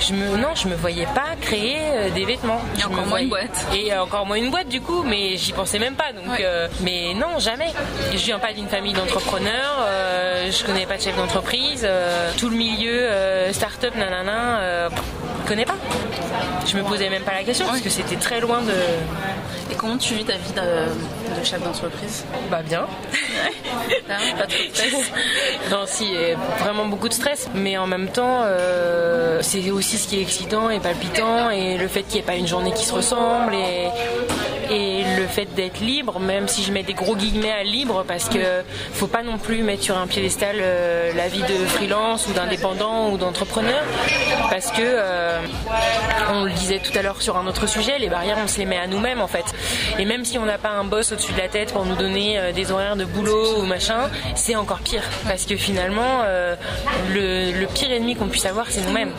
je 0.00 0.12
me, 0.14 0.36
non, 0.36 0.54
je 0.54 0.68
me 0.68 0.74
voyais 0.74 1.06
pas 1.06 1.36
créer 1.40 2.10
des 2.14 2.24
vêtements. 2.24 2.60
Et 2.78 2.84
encore 2.84 3.06
moins 3.06 3.18
une 3.18 3.28
boîte. 3.28 3.66
Et 3.74 3.94
encore 3.94 4.26
moins 4.26 4.36
une 4.36 4.50
boîte 4.50 4.68
du 4.68 4.80
coup, 4.80 5.02
mais 5.02 5.36
j'y 5.36 5.52
pensais 5.52 5.78
même 5.78 5.94
pas. 5.94 6.12
Donc, 6.12 6.42
mais 6.80 7.14
non, 7.14 7.38
jamais. 7.38 7.70
Je 8.12 8.18
viens 8.18 8.38
pas 8.38 8.52
d'une 8.52 8.68
famille 8.68 8.94
d'entrepreneurs. 8.94 9.86
je 10.50 10.64
connais 10.64 10.86
pas 10.86 10.96
de 10.96 11.02
chef 11.02 11.16
d'entreprise. 11.16 11.86
tout 12.38 12.48
le 12.48 12.56
milieu 12.56 13.08
start-up, 13.52 13.94
nanana, 13.96 14.88
je 14.88 15.48
connais 15.48 15.64
pas. 15.64 15.76
Je 16.66 16.76
me 16.76 16.82
posais 16.82 17.08
même 17.08 17.22
pas 17.22 17.32
la 17.32 17.44
question 17.44 17.66
parce 17.66 17.80
que 17.80 17.88
c'était 17.88 18.16
très 18.16 18.40
loin 18.40 18.60
de. 18.62 19.67
Comment 19.78 19.96
tu 19.96 20.14
vis 20.14 20.24
ta 20.24 20.32
vie 20.32 20.52
de, 20.52 21.44
chef 21.44 21.62
d'entreprise? 21.62 22.24
Bah 22.50 22.62
bien. 22.62 22.86
pas 24.08 24.46
trop 24.46 24.64
de 24.64 24.74
stress. 24.74 25.12
non, 25.70 25.84
si, 25.86 26.12
vraiment 26.58 26.86
beaucoup 26.86 27.08
de 27.08 27.14
stress. 27.14 27.48
Mais 27.54 27.78
en 27.78 27.86
même 27.86 28.08
temps, 28.08 28.42
c'est 29.40 29.70
aussi 29.70 29.98
ce 29.98 30.08
qui 30.08 30.18
est 30.18 30.22
excitant 30.22 30.68
et 30.68 30.80
palpitant 30.80 31.50
et 31.50 31.78
le 31.78 31.86
fait 31.86 32.02
qu'il 32.02 32.14
n'y 32.14 32.20
ait 32.20 32.26
pas 32.26 32.34
une 32.34 32.48
journée 32.48 32.72
qui 32.72 32.84
se 32.84 32.92
ressemble 32.92 33.54
et, 34.70 34.97
fait 35.28 35.46
d'être 35.54 35.80
libre, 35.80 36.18
même 36.20 36.48
si 36.48 36.62
je 36.62 36.72
mets 36.72 36.82
des 36.82 36.94
gros 36.94 37.16
guillemets 37.16 37.52
à 37.52 37.62
libre, 37.62 38.04
parce 38.06 38.28
que 38.28 38.38
faut 38.92 39.06
pas 39.06 39.22
non 39.22 39.38
plus 39.38 39.62
mettre 39.62 39.82
sur 39.82 39.96
un 39.96 40.06
piédestal 40.06 40.56
la 41.14 41.28
vie 41.28 41.42
de 41.42 41.66
freelance 41.66 42.26
ou 42.26 42.32
d'indépendant 42.32 43.10
ou 43.10 43.18
d'entrepreneur, 43.18 43.82
parce 44.50 44.70
que 44.70 44.98
on 46.32 46.44
le 46.44 46.50
disait 46.52 46.80
tout 46.80 46.96
à 46.98 47.02
l'heure 47.02 47.22
sur 47.22 47.36
un 47.36 47.46
autre 47.46 47.66
sujet, 47.66 47.98
les 47.98 48.08
barrières 48.08 48.38
on 48.42 48.48
se 48.48 48.58
les 48.58 48.64
met 48.64 48.78
à 48.78 48.86
nous-mêmes 48.86 49.20
en 49.20 49.28
fait. 49.28 49.44
Et 49.98 50.04
même 50.04 50.24
si 50.24 50.38
on 50.38 50.44
n'a 50.44 50.58
pas 50.58 50.70
un 50.70 50.84
boss 50.84 51.12
au-dessus 51.12 51.32
de 51.32 51.38
la 51.38 51.48
tête 51.48 51.72
pour 51.72 51.84
nous 51.84 51.96
donner 51.96 52.52
des 52.54 52.72
horaires 52.72 52.96
de 52.96 53.04
boulot 53.04 53.58
ou 53.58 53.62
machin, 53.66 54.10
c'est 54.34 54.56
encore 54.56 54.80
pire, 54.80 55.04
parce 55.26 55.44
que 55.46 55.56
finalement 55.56 56.22
le, 57.12 57.52
le 57.52 57.66
pire 57.66 57.90
ennemi 57.92 58.16
qu'on 58.16 58.28
puisse 58.28 58.46
avoir 58.46 58.66
c'est 58.68 58.82
nous-mêmes. 58.82 59.12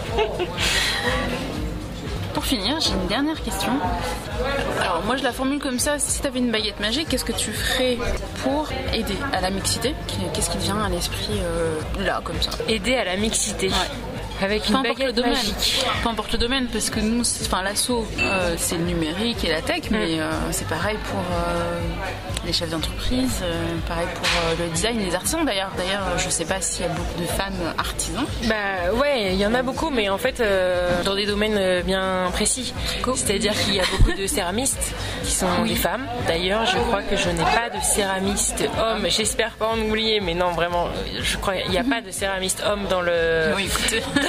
Pour 2.39 2.47
finir, 2.47 2.79
j'ai 2.79 2.93
une 2.93 3.07
dernière 3.07 3.43
question. 3.43 3.73
Alors 4.79 5.03
moi 5.05 5.17
je 5.17 5.23
la 5.23 5.33
formule 5.33 5.59
comme 5.59 5.77
ça, 5.77 5.99
si 5.99 6.21
tu 6.21 6.25
avais 6.25 6.39
une 6.39 6.51
baguette 6.51 6.79
magique, 6.79 7.09
qu'est-ce 7.09 7.25
que 7.25 7.33
tu 7.33 7.51
ferais 7.51 7.97
pour 8.43 8.69
aider 8.93 9.17
à 9.33 9.41
la 9.41 9.49
mixité? 9.49 9.93
Qu'est-ce 10.33 10.49
qui 10.49 10.57
te 10.57 10.63
vient 10.63 10.81
à 10.81 10.87
l'esprit 10.87 11.41
là 11.99 12.21
comme 12.23 12.41
ça? 12.41 12.51
Aider 12.69 12.95
à 12.95 13.03
la 13.03 13.17
mixité 13.17 13.69
avec 14.41 14.69
une 14.69 14.81
baguette 14.81 15.15
le 15.15 15.23
magique. 15.23 15.85
Peu 16.03 16.09
importe 16.09 16.33
le 16.33 16.37
domaine, 16.37 16.67
parce 16.67 16.89
que 16.89 16.99
nous, 16.99 17.21
enfin 17.21 17.61
l'assaut, 17.61 18.07
euh, 18.19 18.55
c'est 18.57 18.77
le 18.77 18.83
numérique 18.83 19.43
et 19.43 19.49
la 19.49 19.61
tech, 19.61 19.83
mais 19.91 20.19
euh, 20.19 20.29
c'est 20.51 20.67
pareil 20.67 20.97
pour 21.11 21.19
euh, 21.19 21.81
les 22.45 22.53
chefs 22.53 22.69
d'entreprise, 22.69 23.43
pareil 23.87 24.07
pour 24.15 24.27
le 24.59 24.71
design, 24.71 24.99
les 24.99 25.15
artisans 25.15 25.45
d'ailleurs. 25.45 25.71
D'ailleurs, 25.77 26.17
je 26.17 26.29
sais 26.29 26.45
pas 26.45 26.61
s'il 26.61 26.85
y 26.85 26.89
a 26.89 26.91
beaucoup 26.91 27.19
de 27.19 27.25
femmes 27.25 27.73
artisans. 27.77 28.25
Bah 28.45 28.93
ouais, 28.99 29.33
il 29.33 29.39
y 29.39 29.45
en 29.45 29.53
a 29.53 29.61
beaucoup, 29.61 29.89
mais 29.89 30.09
en 30.09 30.17
fait 30.17 30.41
dans 31.03 31.15
des 31.15 31.25
domaines 31.25 31.81
bien 31.83 32.29
précis. 32.33 32.73
C'est-à-dire 33.15 33.53
qu'il 33.53 33.75
y 33.75 33.79
a 33.79 33.85
beaucoup 33.91 34.13
de 34.13 34.27
céramistes 34.27 34.93
qui 35.23 35.31
sont 35.31 35.63
des 35.65 35.75
femmes. 35.75 36.05
D'ailleurs, 36.27 36.65
je 36.65 36.77
crois 36.77 37.01
que 37.01 37.15
je 37.15 37.29
n'ai 37.29 37.43
pas 37.43 37.69
de 37.69 37.81
céramiste 37.83 38.67
homme. 38.79 39.05
J'espère 39.09 39.51
pas 39.51 39.67
en 39.67 39.79
oublier, 39.79 40.19
mais 40.19 40.33
non, 40.33 40.51
vraiment, 40.51 40.87
je 41.19 41.37
crois 41.37 41.55
qu'il 41.55 41.71
n'y 41.71 41.77
a 41.77 41.83
pas 41.83 42.01
de 42.01 42.11
céramiste 42.11 42.63
homme 42.65 42.85
dans 42.89 43.01
le. 43.01 43.53
Oui. 43.55 43.69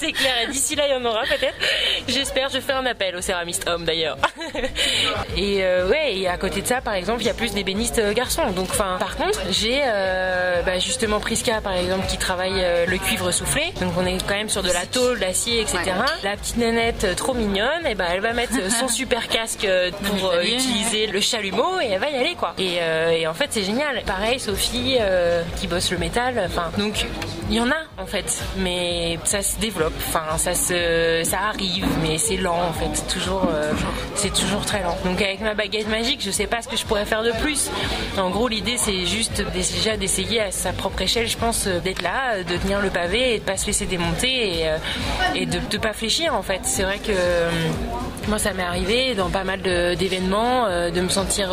c'est 0.00 0.12
clair. 0.12 0.34
Et 0.42 0.46
d'ici 0.48 0.74
là, 0.74 0.84
il 0.86 0.92
y 0.92 0.94
en 0.94 1.04
aura 1.04 1.22
peut-être. 1.22 1.54
J'espère. 2.08 2.48
Je 2.48 2.60
fais 2.60 2.72
un 2.72 2.86
appel 2.86 3.16
aux 3.16 3.20
céramistes 3.20 3.68
hommes 3.68 3.84
d'ailleurs. 3.84 4.16
et 5.36 5.62
ouais, 5.62 6.16
et 6.16 6.28
à 6.28 6.36
côté 6.36 6.62
de 6.62 6.66
ça, 6.66 6.80
par 6.80 6.94
exemple, 6.94 7.22
il 7.22 7.26
y 7.26 7.30
a 7.30 7.34
plus 7.34 7.52
d'ébénistes 7.52 8.00
garçons. 8.14 8.50
Donc, 8.50 8.68
enfin, 8.70 8.96
par 8.98 9.16
contre, 9.16 9.38
j'ai 9.50 9.80
bah, 10.64 10.78
justement 10.78 11.20
Prisca, 11.20 11.60
par 11.60 11.74
exemple, 11.74 12.06
qui 12.08 12.18
travaille 12.18 12.64
le 12.86 12.98
cuivre 12.98 13.30
soufflé. 13.30 13.72
Donc, 13.80 13.92
on 13.98 14.06
est 14.06 14.18
quand 14.26 14.34
même 14.34 14.48
sur 14.48 14.62
de 14.62 14.72
la 14.72 14.86
tôle, 14.86 15.20
d'acier, 15.20 15.60
etc. 15.60 15.78
La 16.22 16.36
petite 16.36 16.56
nénette 16.56 17.16
trop 17.16 17.34
mignonne, 17.34 17.86
et 17.86 17.94
ben, 17.94 18.06
elle 18.10 18.20
va 18.20 18.32
mettre 18.32 18.54
son 18.70 18.88
super 19.00 19.28
casque 19.28 19.66
pour 20.04 20.32
utiliser 20.42 21.06
le 21.06 21.20
chalumeau 21.20 21.80
et 21.80 21.86
elle 21.86 22.00
va 22.00 22.10
y 22.10 22.16
aller 22.16 22.34
quoi. 22.34 22.54
Et, 22.58 22.78
et 23.20 23.26
en 23.26 23.34
fait, 23.34 23.48
c'est 23.50 23.64
génial. 23.64 24.02
Pareil, 24.06 24.40
Sophie 24.40 24.96
qui 25.56 25.66
bosse 25.66 25.90
le 25.90 25.98
métal. 25.98 26.42
Enfin, 26.46 26.70
donc 26.78 27.06
il 27.50 27.56
y 27.56 27.60
en 27.60 27.70
a 27.70 27.76
en 27.98 28.06
fait, 28.06 28.42
mais 28.56 29.18
ça 29.24 29.42
se 29.42 29.58
développe. 29.58 29.89
Enfin, 29.98 30.38
ça 30.38 31.38
arrive, 31.48 31.86
mais 32.02 32.18
c'est 32.18 32.36
lent 32.36 32.58
en 32.68 32.72
fait. 32.72 33.06
Toujours, 33.08 33.48
c'est 34.14 34.32
toujours 34.32 34.64
très 34.64 34.82
lent. 34.82 34.96
Donc 35.04 35.20
avec 35.20 35.40
ma 35.40 35.54
baguette 35.54 35.88
magique, 35.88 36.20
je 36.22 36.30
sais 36.30 36.46
pas 36.46 36.62
ce 36.62 36.68
que 36.68 36.76
je 36.76 36.84
pourrais 36.84 37.04
faire 37.04 37.22
de 37.22 37.32
plus. 37.32 37.70
En 38.18 38.30
gros, 38.30 38.48
l'idée 38.48 38.76
c'est 38.76 39.06
juste 39.06 39.42
déjà 39.52 39.96
d'essayer 39.96 40.40
à 40.40 40.50
sa 40.50 40.72
propre 40.72 41.02
échelle, 41.02 41.28
je 41.28 41.36
pense, 41.36 41.66
d'être 41.66 42.02
là, 42.02 42.42
de 42.42 42.56
tenir 42.56 42.80
le 42.80 42.90
pavé 42.90 43.34
et 43.34 43.38
de 43.38 43.44
pas 43.44 43.56
se 43.56 43.66
laisser 43.66 43.86
démonter 43.86 44.66
et, 45.34 45.46
de, 45.46 45.58
de 45.70 45.78
pas 45.78 45.92
fléchir 45.92 46.34
en 46.34 46.42
fait. 46.42 46.60
C'est 46.64 46.82
vrai 46.82 46.98
que 46.98 47.12
moi, 48.28 48.38
ça 48.38 48.52
m'est 48.52 48.62
arrivé 48.62 49.14
dans 49.14 49.30
pas 49.30 49.44
mal 49.44 49.60
d'événements 49.62 50.66
de, 50.68 50.90
de, 50.90 51.00
me 51.00 51.08
sentir, 51.08 51.50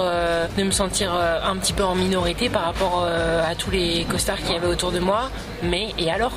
de 0.57 0.63
me 0.63 0.71
sentir 0.71 1.13
un 1.13 1.55
petit 1.57 1.73
peu 1.73 1.83
en 1.83 1.95
minorité 1.95 2.49
par 2.49 2.63
rapport 2.63 3.05
à 3.05 3.55
tous 3.55 3.71
les 3.71 4.05
costards 4.09 4.37
qu'il 4.37 4.53
y 4.53 4.55
avait 4.55 4.67
autour 4.67 4.91
de 4.91 4.99
moi. 4.99 5.29
Mais 5.63 5.89
et 5.97 6.11
alors? 6.11 6.33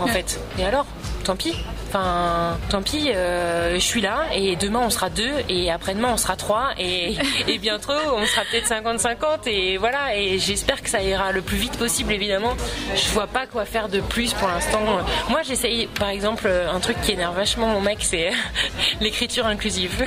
En 0.00 0.06
fait 0.06 0.40
Et 0.58 0.64
alors? 0.64 0.86
Tant 1.24 1.34
pis. 1.34 1.56
Enfin, 1.88 2.56
tant 2.68 2.82
pis, 2.82 3.10
euh, 3.12 3.74
je 3.74 3.80
suis 3.80 4.00
là 4.00 4.26
et 4.32 4.54
demain 4.56 4.80
on 4.84 4.90
sera 4.90 5.10
deux 5.10 5.32
et 5.48 5.70
après-demain 5.70 6.10
on 6.12 6.16
sera 6.16 6.36
trois 6.36 6.70
et, 6.78 7.16
et 7.48 7.58
bientôt 7.58 7.92
on 8.14 8.24
sera 8.26 8.42
peut-être 8.50 8.68
50-50 8.68 9.48
et 9.48 9.76
voilà. 9.76 10.16
Et 10.16 10.38
j'espère 10.38 10.82
que 10.82 10.88
ça 10.88 11.02
ira 11.02 11.32
le 11.32 11.42
plus 11.42 11.56
vite 11.56 11.76
possible 11.78 12.12
évidemment. 12.12 12.54
Je 12.94 13.08
vois 13.10 13.26
pas 13.26 13.46
quoi 13.46 13.64
faire 13.64 13.88
de 13.88 14.00
plus 14.00 14.34
pour 14.34 14.46
l'instant. 14.48 14.80
Moi 15.28 15.42
j'essaye 15.42 15.86
par 15.86 16.10
exemple 16.10 16.48
un 16.48 16.78
truc 16.80 17.00
qui 17.02 17.12
énerve 17.12 17.34
vachement 17.34 17.66
mon 17.68 17.80
mec, 17.80 17.98
c'est 18.02 18.30
l'écriture 19.00 19.46
inclusive. 19.46 20.04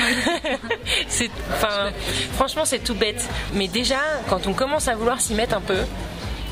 c'est, 1.08 1.32
enfin, 1.52 1.92
franchement 2.36 2.64
c'est 2.66 2.80
tout 2.80 2.96
bête. 2.96 3.28
Mais 3.54 3.68
déjà 3.68 4.00
quand 4.30 4.48
on 4.48 4.54
commence 4.54 4.88
à 4.88 4.96
vouloir 4.96 5.20
s'y 5.20 5.34
mettre 5.34 5.56
un 5.56 5.62
peu, 5.62 5.80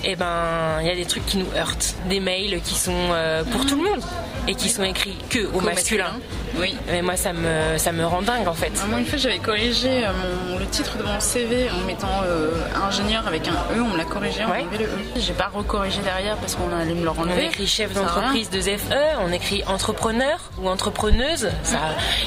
et 0.07 0.11
eh 0.11 0.15
ben 0.15 0.79
il 0.79 0.87
y 0.87 0.89
a 0.89 0.95
des 0.95 1.03
trucs 1.03 1.25
qui 1.25 1.37
nous 1.37 1.51
heurtent, 1.53 1.95
des 2.07 2.21
mails 2.21 2.61
qui 2.61 2.75
sont 2.75 2.93
euh, 3.11 3.43
pour 3.43 3.65
tout 3.65 3.75
le 3.75 3.89
monde 3.89 4.01
et 4.47 4.55
qui 4.55 4.69
sont 4.69 4.83
écrits 4.83 5.17
que 5.29 5.53
au 5.53 5.59
masculin. 5.59 6.13
Oui. 6.59 6.75
Mais 6.89 7.01
moi 7.01 7.15
ça 7.15 7.33
me 7.33 7.77
ça 7.77 7.91
me 7.91 8.05
rend 8.05 8.21
dingue 8.21 8.47
en 8.47 8.53
fait. 8.53 8.71
Moi 8.89 8.99
une 8.99 9.05
fois 9.05 9.17
j'avais 9.17 9.39
corrigé 9.39 10.03
mon, 10.49 10.57
le 10.59 10.65
titre 10.65 10.97
de 10.97 11.03
mon 11.03 11.19
CV 11.19 11.69
en 11.69 11.85
mettant 11.85 12.07
euh, 12.25 12.51
ingénieur 12.87 13.27
avec 13.27 13.47
un 13.47 13.51
E, 13.75 13.81
on 13.81 13.89
me 13.93 13.97
l'a 13.97 14.05
corrigé, 14.05 14.41
on 14.45 14.51
Ouais. 14.51 14.61
enlevé 14.61 14.77
le 14.79 14.85
E. 14.85 14.89
J'ai 15.17 15.33
pas 15.33 15.49
recorrigé 15.53 16.01
derrière 16.01 16.35
parce 16.37 16.55
qu'on 16.55 16.75
allait 16.75 16.93
me 16.93 17.03
le 17.03 17.09
On 17.09 17.13
renlever. 17.13 17.45
écrit 17.45 17.67
chef 17.67 17.93
d'entreprise 17.93 18.49
de 18.49 18.61
FE, 18.61 18.95
on 19.21 19.31
écrit 19.31 19.63
entrepreneur 19.67 20.39
ou 20.61 20.69
entrepreneuse. 20.69 21.49
Ça, 21.63 21.77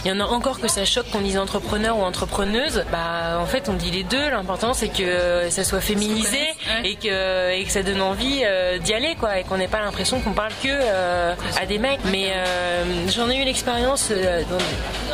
il 0.05 0.09
y 0.11 0.12
en 0.12 0.21
a 0.21 0.25
encore 0.25 0.61
que 0.61 0.69
ça 0.69 0.85
choque 0.85 1.11
qu'on 1.11 1.21
dise 1.21 1.38
entrepreneur 1.38 1.97
ou 1.99 2.03
entrepreneuse. 2.03 2.85
Bah, 2.93 3.38
en 3.40 3.47
fait, 3.47 3.69
on 3.69 3.75
dit 3.75 3.90
les 3.90 4.05
deux. 4.05 4.31
L'important, 4.31 4.75
c'est 4.75 4.88
que 4.88 5.49
ça 5.51 5.64
soit 5.64 5.81
féminisé 5.81 6.38
Ouais. 6.38 6.90
et 6.90 6.97
que, 6.97 7.53
et 7.59 7.64
que 7.64 7.71
ça 7.71 7.83
donne 7.83 8.01
envie 8.03 8.43
euh, 8.45 8.79
d'y 8.79 8.93
aller, 8.95 9.16
quoi, 9.19 9.38
et 9.38 9.45
qu'on 9.45 9.57
n'ait 9.57 9.69
pas 9.69 9.81
l'impression 9.81 10.21
qu'on 10.21 10.33
parle 10.33 10.53
que 10.62 10.69
euh, 10.69 11.35
à 11.61 11.66
des 11.66 11.79
mecs. 11.79 12.01
Mais 12.05 12.33
euh, 12.35 12.85
j'en 13.09 13.29
ai 13.31 13.37
eu 13.40 13.45
l'expérience 13.45 14.09
euh, 14.11 14.19
dans 14.20 14.59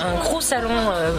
un 0.02 0.14
gros 0.16 0.40
salon 0.40 0.70
euh, 0.70 1.12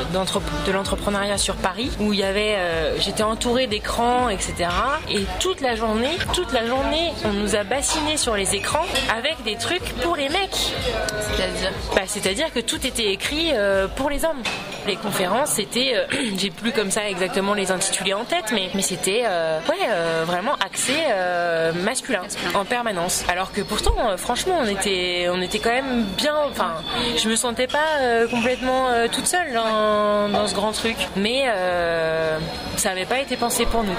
de 0.65 0.71
l'entrepreneuriat 0.71 1.37
sur 1.37 1.55
Paris 1.55 1.91
où 1.99 2.13
il 2.13 2.19
y 2.19 2.23
avait, 2.23 2.55
euh, 2.57 2.97
j'étais 2.99 3.23
entourée 3.23 3.67
d'écrans, 3.67 4.29
etc. 4.29 4.69
Et 5.09 5.25
toute 5.39 5.61
la 5.61 5.75
journée, 5.75 6.17
toute 6.33 6.53
la 6.53 6.65
journée, 6.65 7.13
on 7.25 7.33
nous 7.33 7.55
a 7.55 7.63
bassinés 7.63 8.17
sur 8.17 8.35
les 8.35 8.55
écrans 8.55 8.85
avec 9.15 9.43
des 9.43 9.55
trucs 9.55 9.93
pour 10.01 10.15
les 10.15 10.29
mecs. 10.29 10.73
C'est-à-dire? 11.19 11.71
Bah, 11.95 12.01
c'est-à-dire 12.05 12.51
que 12.53 12.59
tout 12.59 12.85
était 12.85 13.11
écrit 13.11 13.51
euh, 13.53 13.87
pour 13.87 14.09
les 14.09 14.25
hommes. 14.25 14.43
Les 14.87 14.95
conférences, 14.95 15.49
c'était, 15.49 15.91
euh, 15.95 16.05
j'ai 16.37 16.49
plus 16.49 16.71
comme 16.71 16.91
ça 16.91 17.09
exactement 17.09 17.53
les 17.53 17.71
intitulés 17.71 18.13
en 18.13 18.23
tête, 18.23 18.45
mais, 18.53 18.69
mais 18.73 18.81
c'était 18.81 19.23
euh, 19.25 19.59
ouais, 19.67 19.75
euh, 19.89 20.23
vraiment 20.25 20.53
axé 20.53 20.93
masculin 21.83 22.21
en 22.53 22.63
permanence. 22.63 23.25
Alors 23.27 23.51
que 23.51 23.61
pourtant, 23.61 24.15
franchement, 24.15 24.59
on 24.61 24.67
était, 24.67 25.27
on 25.29 25.41
était 25.41 25.59
quand 25.59 25.71
même 25.71 26.05
bien. 26.17 26.35
Enfin, 26.49 26.75
je 27.21 27.27
me 27.27 27.35
sentais 27.35 27.67
pas 27.67 28.25
complètement 28.31 28.87
toute 29.11 29.27
seule 29.27 29.53
dans, 29.53 30.29
dans, 30.29 30.47
ce 30.47 30.55
grand 30.55 30.71
truc, 30.71 30.95
mais 31.15 31.45
ça 32.77 32.89
n'avait 32.89 33.05
pas 33.05 33.19
été 33.19 33.35
pensé 33.35 33.65
pour 33.65 33.83
nous. 33.83 33.95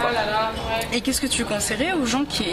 Et 0.92 1.00
qu'est-ce 1.00 1.20
que 1.20 1.26
tu 1.26 1.44
conseillerais 1.44 1.92
aux 1.92 2.06
gens 2.06 2.24
qui 2.24 2.46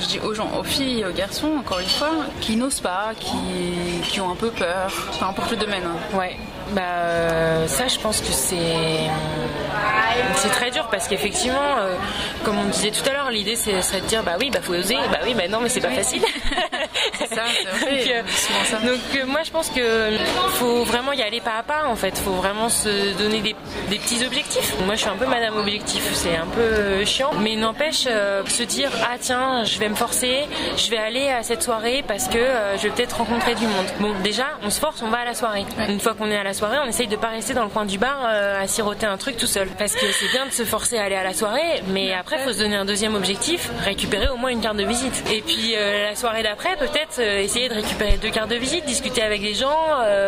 je 0.00 0.06
dis 0.06 0.20
aux 0.20 0.34
gens, 0.34 0.50
aux 0.58 0.64
filles, 0.64 1.04
aux 1.04 1.12
garçons, 1.12 1.52
encore 1.58 1.80
une 1.80 1.86
fois, 1.86 2.10
qui 2.40 2.56
n'osent 2.56 2.80
pas, 2.80 3.12
qui, 3.18 4.00
qui, 4.02 4.20
ont 4.20 4.30
un 4.30 4.36
peu 4.36 4.50
peur, 4.50 4.90
peu 5.18 5.24
importe 5.24 5.50
le 5.52 5.56
domaine. 5.56 5.84
Hein. 5.84 6.16
Ouais, 6.16 6.36
bah 6.72 6.82
euh, 6.82 7.66
ça 7.66 7.88
je 7.88 7.98
pense 7.98 8.20
que 8.20 8.32
c'est 8.32 8.56
c'est 10.36 10.48
très 10.48 10.70
dur 10.70 10.88
parce 10.90 11.08
qu'effectivement 11.08 11.76
euh, 11.78 11.94
comme 12.44 12.58
on 12.58 12.64
disait 12.64 12.90
tout 12.90 13.06
à 13.08 13.12
l'heure 13.12 13.30
l'idée 13.30 13.56
c'est 13.56 13.74
de 13.74 14.06
dire 14.06 14.22
bah 14.22 14.36
oui 14.40 14.50
bah 14.50 14.60
faut 14.62 14.74
oser 14.74 14.96
bah 15.10 15.18
oui 15.24 15.34
bah 15.34 15.48
non 15.48 15.60
mais 15.60 15.68
c'est 15.68 15.80
pas 15.80 15.90
facile 15.90 16.22
ça, 17.18 17.26
donc, 17.26 17.90
euh, 17.90 18.22
ça. 18.64 18.76
donc 18.78 19.26
moi 19.26 19.40
je 19.44 19.50
pense 19.50 19.68
que 19.68 20.16
faut 20.58 20.84
vraiment 20.84 21.12
y 21.12 21.22
aller 21.22 21.40
pas 21.40 21.58
à 21.58 21.62
pas 21.62 21.86
en 21.86 21.96
fait. 21.96 22.16
Faut 22.18 22.32
vraiment 22.32 22.68
se 22.68 23.16
donner 23.18 23.40
des, 23.40 23.54
des 23.88 23.98
petits 23.98 24.24
objectifs. 24.24 24.74
Moi 24.86 24.94
je 24.94 25.00
suis 25.00 25.10
un 25.10 25.16
peu 25.16 25.26
madame 25.26 25.56
objectif. 25.56 26.10
C'est 26.14 26.36
un 26.36 26.46
peu 26.46 27.04
chiant. 27.04 27.30
Mais 27.40 27.56
n'empêche 27.56 28.04
se 28.04 28.62
dire 28.62 28.90
ah 29.02 29.16
tiens 29.20 29.64
je 29.64 29.78
vais 29.78 29.88
me 29.88 29.94
forcer. 29.94 30.44
Je 30.76 30.90
vais 30.90 30.98
aller 30.98 31.28
à 31.28 31.42
cette 31.42 31.62
soirée 31.62 32.04
parce 32.06 32.28
que 32.28 32.38
je 32.76 32.82
vais 32.82 32.90
peut-être 32.90 33.18
rencontrer 33.18 33.54
du 33.54 33.66
monde 33.66 33.86
bon 34.00 34.12
déjà 34.22 34.46
on 34.62 34.70
se 34.70 34.80
force 34.80 35.02
on 35.02 35.08
va 35.08 35.18
à 35.18 35.24
la 35.24 35.34
soirée. 35.34 35.64
Une 35.88 36.00
fois 36.00 36.14
qu'on 36.14 36.30
est 36.30 36.36
à 36.36 36.42
la 36.42 36.54
soirée, 36.54 36.78
on 36.84 36.88
essaye 36.88 37.08
de 37.08 37.16
pas 37.16 37.28
rester 37.28 37.54
dans 37.54 37.64
le 37.64 37.70
coin 37.70 37.84
du 37.84 37.98
bar 37.98 38.18
euh, 38.24 38.62
à 38.62 38.66
siroter 38.66 39.06
un 39.06 39.16
truc 39.16 39.36
tout 39.36 39.46
seul. 39.46 39.68
Parce 39.78 39.94
que 39.94 40.06
c'est 40.12 40.28
bien 40.28 40.46
de 40.46 40.50
se 40.50 40.64
forcer 40.64 40.98
à 40.98 41.04
aller 41.04 41.14
à 41.14 41.24
la 41.24 41.34
soirée, 41.34 41.82
mais 41.88 42.12
après, 42.12 42.38
faut 42.38 42.52
se 42.52 42.58
donner 42.58 42.76
un 42.76 42.84
deuxième 42.84 43.14
objectif, 43.14 43.70
récupérer 43.84 44.28
au 44.28 44.36
moins 44.36 44.50
une 44.50 44.60
carte 44.60 44.76
de 44.76 44.84
visite. 44.84 45.24
Et 45.32 45.42
puis 45.42 45.74
euh, 45.76 46.08
la 46.08 46.16
soirée 46.16 46.42
d'après, 46.42 46.76
peut-être 46.76 47.03
euh, 47.18 47.40
essayer 47.40 47.68
de 47.68 47.74
récupérer 47.74 48.16
deux 48.16 48.30
cartes 48.30 48.50
de 48.50 48.56
visite, 48.56 48.84
discuter 48.84 49.22
avec 49.22 49.42
des 49.42 49.54
gens, 49.54 49.74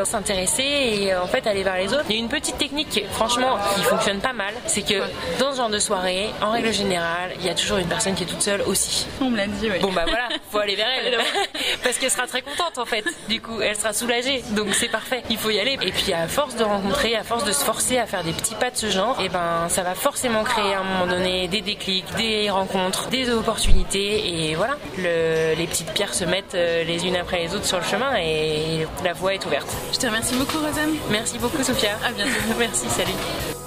s'intéresser 0.05 0.62
et 0.62 1.15
en 1.15 1.27
fait 1.27 1.47
aller 1.47 1.62
vers 1.62 1.77
les 1.77 1.93
autres. 1.93 2.05
Il 2.09 2.17
y 2.17 2.19
a 2.19 2.23
une 2.23 2.29
petite 2.29 2.59
technique, 2.59 3.03
franchement, 3.11 3.59
qui 3.75 3.83
fonctionne 3.83 4.21
pas 4.21 4.33
mal, 4.33 4.55
c'est 4.67 4.83
que 4.83 5.03
dans 5.39 5.53
ce 5.53 5.57
genre 5.57 5.71
de 5.71 5.79
soirée, 5.79 6.31
en 6.41 6.51
règle 6.51 6.73
générale, 6.73 7.31
il 7.39 7.47
y 7.47 7.49
a 7.49 7.55
toujours 7.55 7.79
une 7.79 7.89
personne 7.89 8.15
qui 8.15 8.25
est 8.25 8.27
toute 8.27 8.43
seule 8.43 8.62
aussi. 8.62 9.07
On 9.21 9.31
me 9.31 9.37
l'a 9.37 9.47
dit, 9.47 9.71
oui. 9.71 9.79
Bon 9.81 9.93
bah 9.93 10.05
voilà, 10.07 10.29
faut 10.51 10.59
aller 10.59 10.77
vers 10.77 10.89
elle. 10.89 11.17
Parce 11.83 11.99
qu'elle 11.99 12.11
sera 12.11 12.27
très 12.27 12.43
contente 12.43 12.79
en 12.79 12.85
fait. 12.85 13.05
Du 13.29 13.41
coup, 13.41 13.61
elle 13.61 13.77
sera 13.77 13.93
soulagée. 13.93 14.43
Donc 14.51 14.75
c'est 14.75 14.89
parfait. 14.89 15.23
Il 15.31 15.37
faut 15.37 15.51
y 15.51 15.61
aller. 15.61 15.79
Et 15.83 15.93
puis 15.93 16.12
à 16.12 16.27
force 16.29 16.57
de 16.57 16.65
rencontrer, 16.65 17.17
à 17.17 17.23
force 17.23 17.45
de 17.45 17.53
se 17.53 17.65
forcer 17.65 17.99
à 17.99 18.07
faire 18.07 18.25
des 18.25 18.33
petits 18.33 18.55
pas 18.55 18.71
de 18.71 18.77
ce 18.77 18.91
genre, 18.91 19.21
et 19.21 19.27
eh 19.27 19.29
ben 19.29 19.69
ça 19.69 19.83
va 19.83 19.95
forcément 19.95 20.45
créer 20.45 20.75
à 20.75 20.81
un 20.81 20.85
moment 20.85 21.07
donné 21.07 21.49
des 21.49 21.61
déclics, 21.61 22.07
des 22.17 22.51
rencontres, 22.51 23.09
des 23.09 23.31
opportunités 23.31 24.49
et 24.51 24.55
voilà, 24.55 24.77
les 24.99 25.67
petites 25.67 25.93
pierres 25.93 26.15
se 26.15 26.25
mettent 26.25 26.55
euh, 26.55 26.65
les 26.85 27.07
unes 27.07 27.16
après 27.16 27.40
les 27.40 27.55
autres 27.55 27.66
sur 27.66 27.79
le 27.79 27.85
chemin 27.85 28.14
et 28.16 28.87
la 29.05 29.12
voie 29.12 29.35
est 29.35 29.44
ouverte. 29.46 29.68
Je 29.92 29.98
te 29.98 30.07
remercie 30.07 30.35
beaucoup 30.35 30.59
Rosanne. 30.59 30.96
Merci 31.11 31.38
beaucoup 31.38 31.62
Sophia. 31.62 31.96
À 32.05 32.12
bientôt. 32.12 32.31
Merci, 32.59 32.88
salut. 32.88 33.12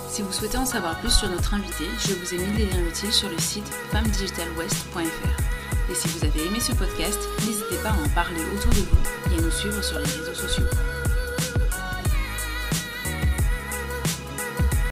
Si 0.07 0.21
vous 0.21 0.31
souhaitez 0.31 0.57
en 0.57 0.65
savoir 0.65 0.99
plus 0.99 1.11
sur 1.11 1.29
notre 1.29 1.53
invité, 1.53 1.85
je 1.99 2.13
vous 2.13 2.33
ai 2.33 2.37
mis 2.37 2.57
des 2.57 2.65
liens 2.65 2.87
utiles 2.89 3.13
sur 3.13 3.29
le 3.29 3.37
site 3.37 3.67
femmedigitalwest.fr. 3.91 5.91
Et 5.91 5.95
si 5.95 6.07
vous 6.07 6.25
avez 6.25 6.45
aimé 6.45 6.59
ce 6.59 6.71
podcast, 6.73 7.19
n'hésitez 7.45 7.77
pas 7.83 7.89
à 7.89 7.93
en 7.93 8.09
parler 8.09 8.41
autour 8.55 8.71
de 8.71 8.79
vous 8.79 9.33
et 9.33 9.39
à 9.39 9.41
nous 9.41 9.51
suivre 9.51 9.81
sur 9.83 9.99
les 9.99 10.05
réseaux 10.05 10.33
sociaux. 10.33 10.65